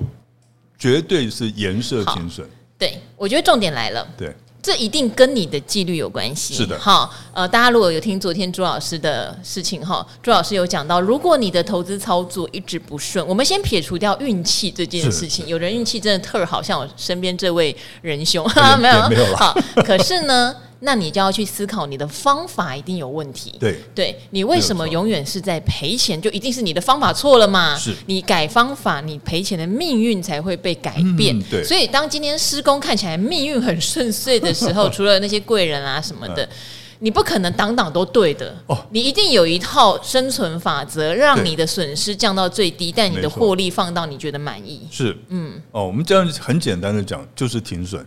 [0.80, 2.46] 绝对是颜色精神。
[2.78, 4.08] 对，我觉得重点来了。
[4.18, 4.34] 对。
[4.62, 6.54] 这一定跟你的纪律有关系。
[6.54, 18.46] 是的，哈，呃，大家如果有听昨天朱老师的事情哈，朱老师有讲到，如果你的投资操作一直不顺，我们先撇除掉运气这件事情，有人运气真的特好，像我身边这位仁兄，
[18.80, 20.56] 没有 没有好，可是呢。
[20.84, 23.56] 那你就要去思考，你的方法一定有问题。
[23.60, 26.20] 对，对你为什么永远是在赔钱？
[26.20, 27.78] 就一定是你的方法错了嘛？
[27.78, 31.38] 是，你改方法，你赔钱的命运才会被改变。
[31.38, 36.50] 嗯、对，所以当今天施工看起来命运很顺遂的时候， 除了那些贵人啊什么的，
[36.98, 38.56] 你不可能档档都对的。
[38.66, 44.88] 哦，你一定有一套生存法则，让你的损失降到最低，但你的获利放到你觉得满意。
[44.90, 48.04] 是，嗯，哦，我们这样很简单的讲，就是停损，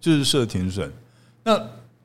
[0.00, 0.92] 就是设停损。
[1.44, 1.56] 那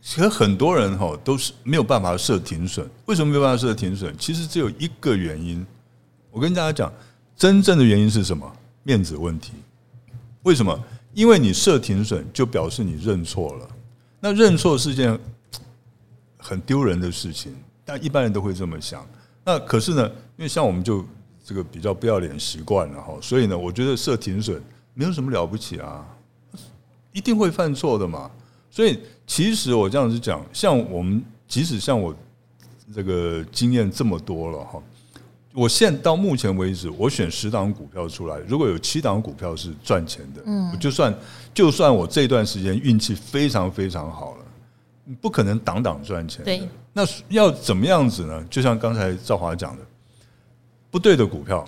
[0.03, 4.13] 其实很多人哈都是没有办法设停损，为什么没有办法设停损？
[4.17, 5.65] 其实只有一个原因，
[6.29, 6.91] 我跟大家讲，
[7.37, 8.51] 真正的原因是什么？
[8.83, 9.53] 面子问题。
[10.41, 10.77] 为什么？
[11.13, 13.69] 因为你设停损，就表示你认错了。
[14.19, 15.17] 那认错是件
[16.37, 19.07] 很丢人的事情，但一般人都会这么想。
[19.45, 21.05] 那可是呢，因为像我们就
[21.45, 24.61] 这个比较不要脸习惯了哈，所以呢，我觉得设停损
[24.93, 26.05] 没有什么了不起啊，
[27.13, 28.29] 一定会犯错的嘛。
[28.69, 32.13] 所以，其实我这样子讲，像我们，即使像我
[32.93, 34.83] 这个经验这么多了哈，
[35.53, 41.15] 我现到目前为止，我选十档股票出来，如果有七档股票是赚钱的，嗯，就算
[41.53, 44.45] 就算我这段时间运气非常非常好了，
[45.21, 46.43] 不可能档档赚钱。
[46.43, 48.45] 对，那要怎么样子呢？
[48.49, 49.83] 就像刚才赵华讲的，
[50.91, 51.65] 不对的股票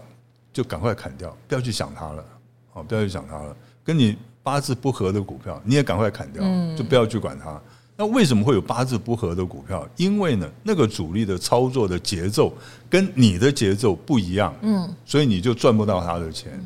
[0.51, 2.25] 就赶快砍掉，不要去想它了，
[2.71, 4.17] 好，不要去想它了，跟你。
[4.45, 6.43] 八字不合的股票，你也赶快砍掉，
[6.77, 7.59] 就不要去管它。
[7.97, 9.87] 那为什么会有八字不合的股票？
[9.95, 12.53] 因为呢，那个主力的操作的节奏
[12.87, 16.63] 跟你的节奏不一样，嗯，所以你就赚不到他的钱。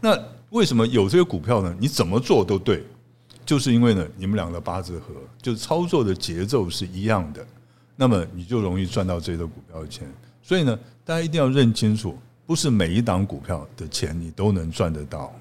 [0.00, 0.18] 那
[0.48, 1.72] 为什么有这个股票呢？
[1.78, 2.84] 你怎么做都对，
[3.46, 7.46] 就是因为呢，你们两个八字合，就是操作的节奏是一样的，
[7.94, 10.12] 那么你就容易赚到这个股票的钱。
[10.42, 15.32] 所以呢，大家一定要认清楚，不是每一档股票的钱你都能赚得到。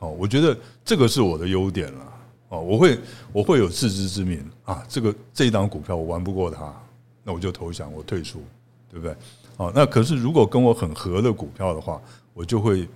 [0.00, 2.06] 哦，我觉得这个是我的优点了。
[2.48, 2.98] 哦，我会
[3.32, 4.84] 我会有自知之明啊。
[4.88, 6.74] 这个这一档股票我玩不过它，
[7.22, 8.42] 那我就投降，我退出，
[8.90, 9.14] 对不对？
[9.56, 12.02] 哦，那可是如果跟我很合的股票的话，
[12.34, 12.88] 我就会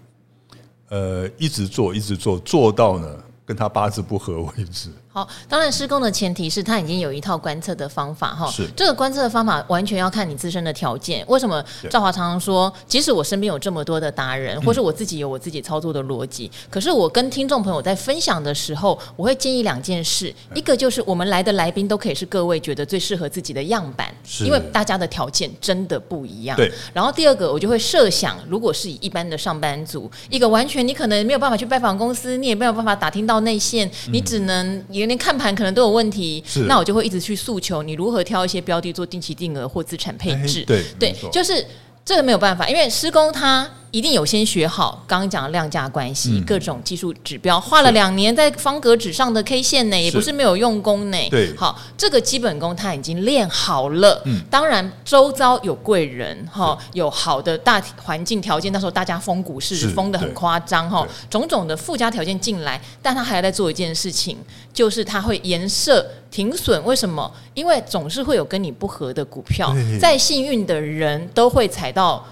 [0.88, 4.90] 呃一直做，一直做，做到呢跟他八字不合为止。
[5.14, 8.50] 好，当然施工的前提是他已经有一套观测的方法哈。
[8.50, 11.24] 是这个观测的方法完全要看你自身的条件。
[11.28, 26.56] 为什么赵华常常说，即使我身边有这么多的达人，或是我自己有我自己操作的逻辑，可是我跟听众朋友在分享的时候，我会建议两件事：一个就是我们来的来宾都可以是各位觉得最适合自己的样板，因为大家的条件真的不一样。
[26.56, 26.68] 对。
[26.92, 35.03] 然后第二个，我就会设想，如果是以一般的上班族，一个完全你可能没有办法去拜访公司，你也没有办法打听到内线，你只能也。
[35.08, 40.64] 连看盘可能都有问题，是那我就会一直去诉求你如何挑一些标的做定期定额或资产配置。
[40.64, 41.64] 对对，就是
[42.04, 51.18] 这个没有办法，因为施工它一定有先学好刚刚讲的量价关系、嗯、各种技术指标，画了两年在方格纸上的 K 线呢，也不是没有用功呢。
[51.30, 54.20] 对，好，这个基本功他已经练好了。
[54.24, 64.36] 嗯，当然周遭有贵人哈，有好的大环境条件，那时候大家封股市封的很夸张哈，种种的附加条件进来，但他还要在做一件事情，
[64.72, 66.84] 就是他会严设停损。
[66.84, 67.32] 为什么？
[67.54, 72.26] 因为总是会有跟你不合的股票，再幸运的人都会踩到。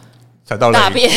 [0.57, 1.11] 大便，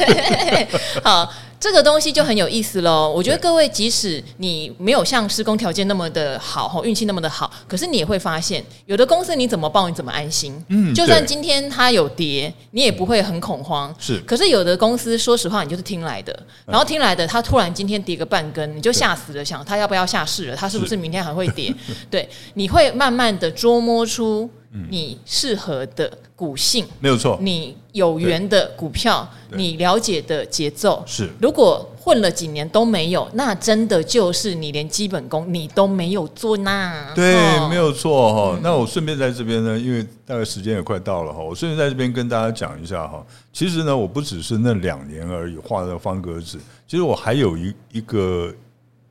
[1.02, 3.12] 好，这个东西就很有意思喽。
[3.14, 10.62] 我觉得各位，即使你没有像施工条件那么的好，哈，运气那么的好，可是你也会发现，有的公司你怎么报你怎么安心。
[10.68, 13.94] 嗯，就算今天它有跌，你也不会很恐慌。
[13.98, 20.56] 是，可是有的公司，说实话，你就是听来的，然后听来的，它突然今天跌个半根，你就吓死了，想它要不要下市了？
[20.56, 21.74] 它是不是明天还会跌？
[22.10, 24.48] 对，你会慢慢的捉摸出。
[24.88, 31.28] 你适合的股性没有错，你有缘的股票，你了解的节奏是。
[31.40, 37.12] 如果混了几年都没有，那真的就是你连基本功你都没有做呐。
[37.16, 37.34] 对，
[37.68, 38.60] 没有错哈。
[38.62, 43.26] 那我顺便在这边呢，因为大概时间也快到了哈，我顺便在这边跟大家讲一下哈。
[43.52, 46.56] 其实呢，我不只是那两年而已画的方格子，
[46.86, 48.54] 其实我还有一一个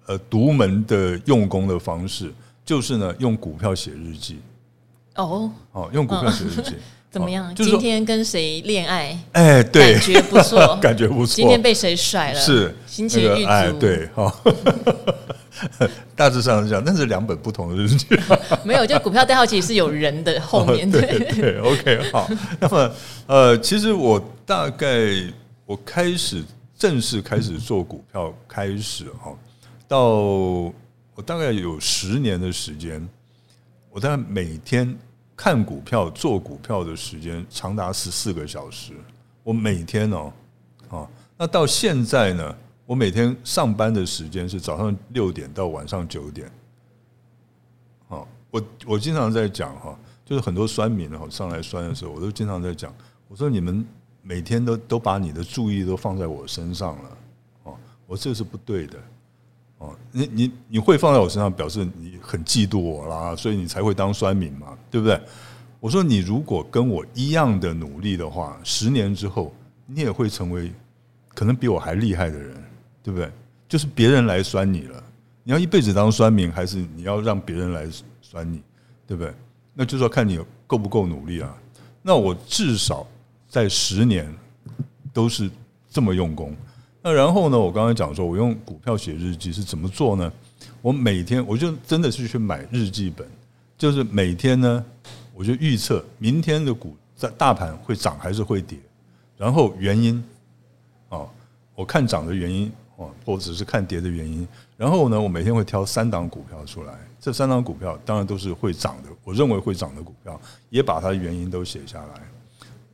[0.05, 2.34] 呃独门的用功的方式，
[2.64, 4.39] 就是呢用股票写日记。
[5.16, 6.76] 哦，哦，用股票写日记
[7.12, 7.53] 怎么样？
[7.55, 9.18] 今天跟谁恋爱？
[9.32, 11.36] 哎，对，感觉不错， 感觉不错。
[11.36, 12.39] 今天被谁甩了？
[12.39, 13.80] 是心情郁卒。
[13.80, 14.32] 对，哈，
[16.16, 18.05] 大致上是这样，但是两本不同的日记。
[18.64, 20.89] 没有，就股票代号其实是有人的后面。
[20.89, 21.01] 对
[21.34, 22.30] 对，OK，好。
[22.60, 22.91] 那么，
[23.26, 24.88] 呃，其实我大概
[25.66, 26.43] 我开始
[26.78, 29.34] 正式开始做股票开始哈，
[29.88, 33.05] 到我大概有十年的时间。
[33.92, 34.98] 我大概每天
[35.36, 38.94] 看股票、做股票的时间长达十四个小时。
[39.44, 40.32] 我每天哦，
[40.90, 46.52] 啊，那到现在呢，我每天上班的时间是早上六点到晚上九点。
[48.10, 52.94] 啊，我我经常在讲哈，就是很多酸民哈上来酸的时候，我都经常在讲，
[53.28, 53.84] 我说你们
[54.22, 57.18] 每天都都把你的注意都放在我身上了，
[57.64, 59.00] 哦，我这是不对的。
[59.80, 65.20] 哦，你你你会放在我身上，表示你很嫉妒我啦，所以你才会当酸民嘛，对不对？
[65.80, 69.54] 我说你如果跟我一样的努力的话，十年之后
[69.86, 70.72] 你也会成为
[71.34, 72.64] 可能比我还厉害的人，
[73.02, 73.32] 对不对？
[73.68, 75.02] 就是别人来酸你了，
[75.44, 77.88] 你要一辈子当酸民，还是你要让别人来
[78.22, 78.62] 酸你，
[79.08, 79.34] 对不对？
[79.74, 81.56] 那就是要看你够不够努力啊。
[82.02, 83.08] 那我至少
[83.48, 84.30] 在十年
[85.14, 85.50] 都是
[85.90, 86.54] 这么用功。
[87.02, 87.58] 那然后呢？
[87.58, 90.32] 我刚刚讲说，我用股票写日记是怎么做呢？
[90.82, 93.26] 我每天我就真的是去买日记本，
[93.78, 94.86] 就是每天呢，
[95.34, 98.78] 我就预测明天的股在大盘会涨还是会跌，
[99.38, 100.22] 然后原因，
[101.08, 101.30] 哦，
[101.74, 104.45] 我看涨的原因哦，或者是看跌的原因。
[104.76, 110.39] 然后呢，我每天会挑三档股票出来，这三档股票当然都是会涨的，我认为会涨的股票，
[110.70, 112.22] 也把它的原因都写下来。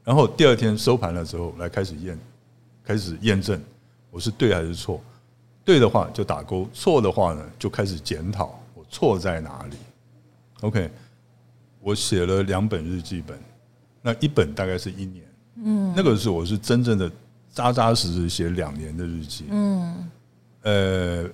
[0.03, 2.19] 然后第二天收盘了之后，来开始验，
[2.83, 3.59] 开始验证。
[4.15, 5.01] 我是对还是错？
[5.65, 9.75] 对的话就打勾，错的话呢就开始检讨我错在哪里。
[10.61, 10.89] OK，
[11.81, 13.37] 我写了两本日记本，
[14.01, 17.11] 那一本大概是一年，嗯，那个是我是真正的
[17.51, 20.09] 扎扎实实写两年的日记，嗯，
[20.61, 21.29] 呃，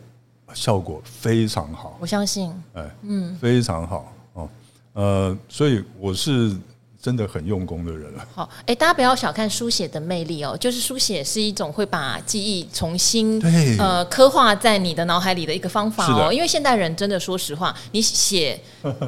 [0.56, 4.50] 效果非常好，我相信，哎，嗯，非常好哦，
[4.94, 6.58] 呃，所以我是。
[7.02, 8.26] 真的很用功的人了。
[8.36, 13.42] 好，哎，大家不要小看书写的魅力哦，就是书写是一种会把记忆重新
[13.80, 16.32] 呃刻画在你的脑海里的一个方法哦。
[16.32, 18.60] 因为现代人真的说实话，你写，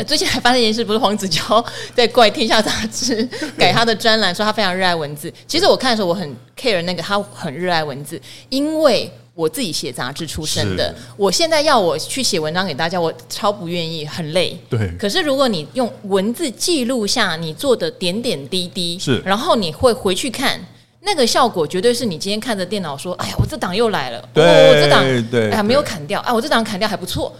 [0.08, 1.64] 最近还发生一件事，不是黄子佼
[1.94, 3.24] 在怪天下杂志
[3.58, 5.32] 改他的专栏，说他非常热爱文字。
[5.48, 6.28] 其实我看的时候，我很
[6.60, 8.20] care 那个他很热爱文字，
[8.50, 9.12] 因为。
[9.36, 14.56] 我自己写杂志出身的，我现在要我去写文章给大家，我超不愿意，很累。
[14.70, 14.92] 对。
[15.00, 20.64] 可是如果你用文字记录下你做的点点滴滴，是，然后你会回去看，
[21.02, 27.36] 那个效果绝对是你今天看着电脑说：“哎呀，我这档又来了。”对，我这档对，哎呀没有砍掉，哎，我这档砍掉还不错。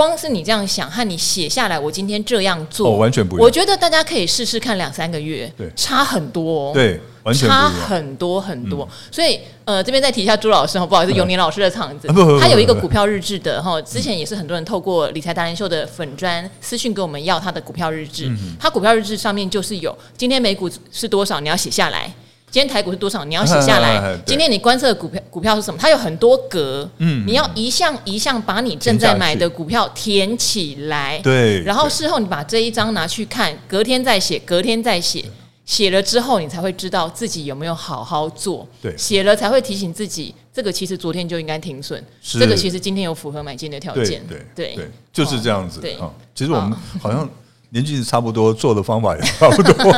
[0.00, 0.08] 对。
[0.08, 3.44] 光是你这样想和你写下来，我今天这样做，完全不一样。
[3.44, 6.72] 我觉得大家可以试试看两三个月，对，差很多。
[6.72, 6.98] 对。
[7.22, 12.08] 完全差很多很多，所以呃，这边再提一下朱老师哈，不好意思，永年老师的场子，
[12.40, 22.10] 他有一个股票日志的哈，之前也是很多人透过理财达人秀的粉专私讯给我们要他的股票日志，他股票日志上面就是有今天美股是多少，你要写下来；
[22.50, 35.24] 今天台股是多少，你要写下来； 今天你观测的股票股票是什么，它有很多格，嗯，你要一项一项把你正在买的股票填起来，对，然后事后你把这一张拿去看，隔天再写，隔天再写。
[35.66, 38.66] 写了之后，你才会知道自己有没有好好做。
[38.82, 44.20] 对，写了才会提醒自己，这个其实昨天就应该停损，这个其实今天有符合买进的条件。
[44.26, 45.78] 对对对，就是这样子。
[45.78, 45.94] 对。
[45.94, 47.28] 啊，其实我们好像
[47.68, 49.92] 年纪差不多，做的方法也差不多。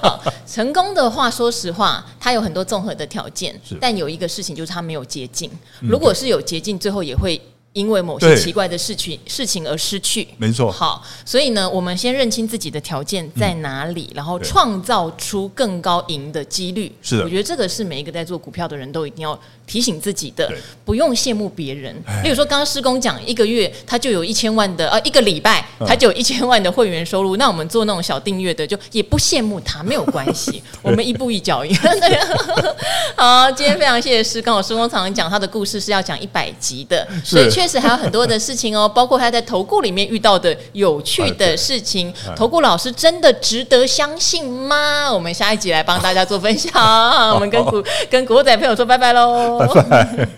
[0.00, 0.20] 好，
[0.52, 5.50] 成功的话，说实话，它有很多综合的条件，但有一个事情就是它没有捷径。
[5.80, 7.40] 如果是有捷径，最后也会。
[7.72, 10.70] 因为某些奇怪的事情事情而失去，没错。
[10.70, 16.92] 好，所以呢，我们先认清自己的条件在哪里，然后创造出更高赢的几率。
[17.00, 20.52] 是的，我觉得这个是每一个在做股票的人都一定要提醒自己的，
[20.84, 21.94] 不用羡慕别人。
[22.22, 31.74] 例如说，刚刚施工讲一个月他就有一千万的，呃，一个礼拜他就有一千万的会员收入，那我们做那种小订阅的，就也不羡慕他，没有关系， 我们一步一脚印。
[33.16, 42.12] 好，今天非常谢谢施工，施工常常讲他的故事是要讲一百集的，所以确实还有很多的事情哦， 包括他在投顾里面遇到的有趣的事情。
[42.36, 45.10] 投顾老师真的值得相信吗？
[45.12, 46.72] 我们下一集来帮大家做分享。
[47.34, 50.28] 我们跟股跟古惑仔朋友说拜拜喽，拜拜。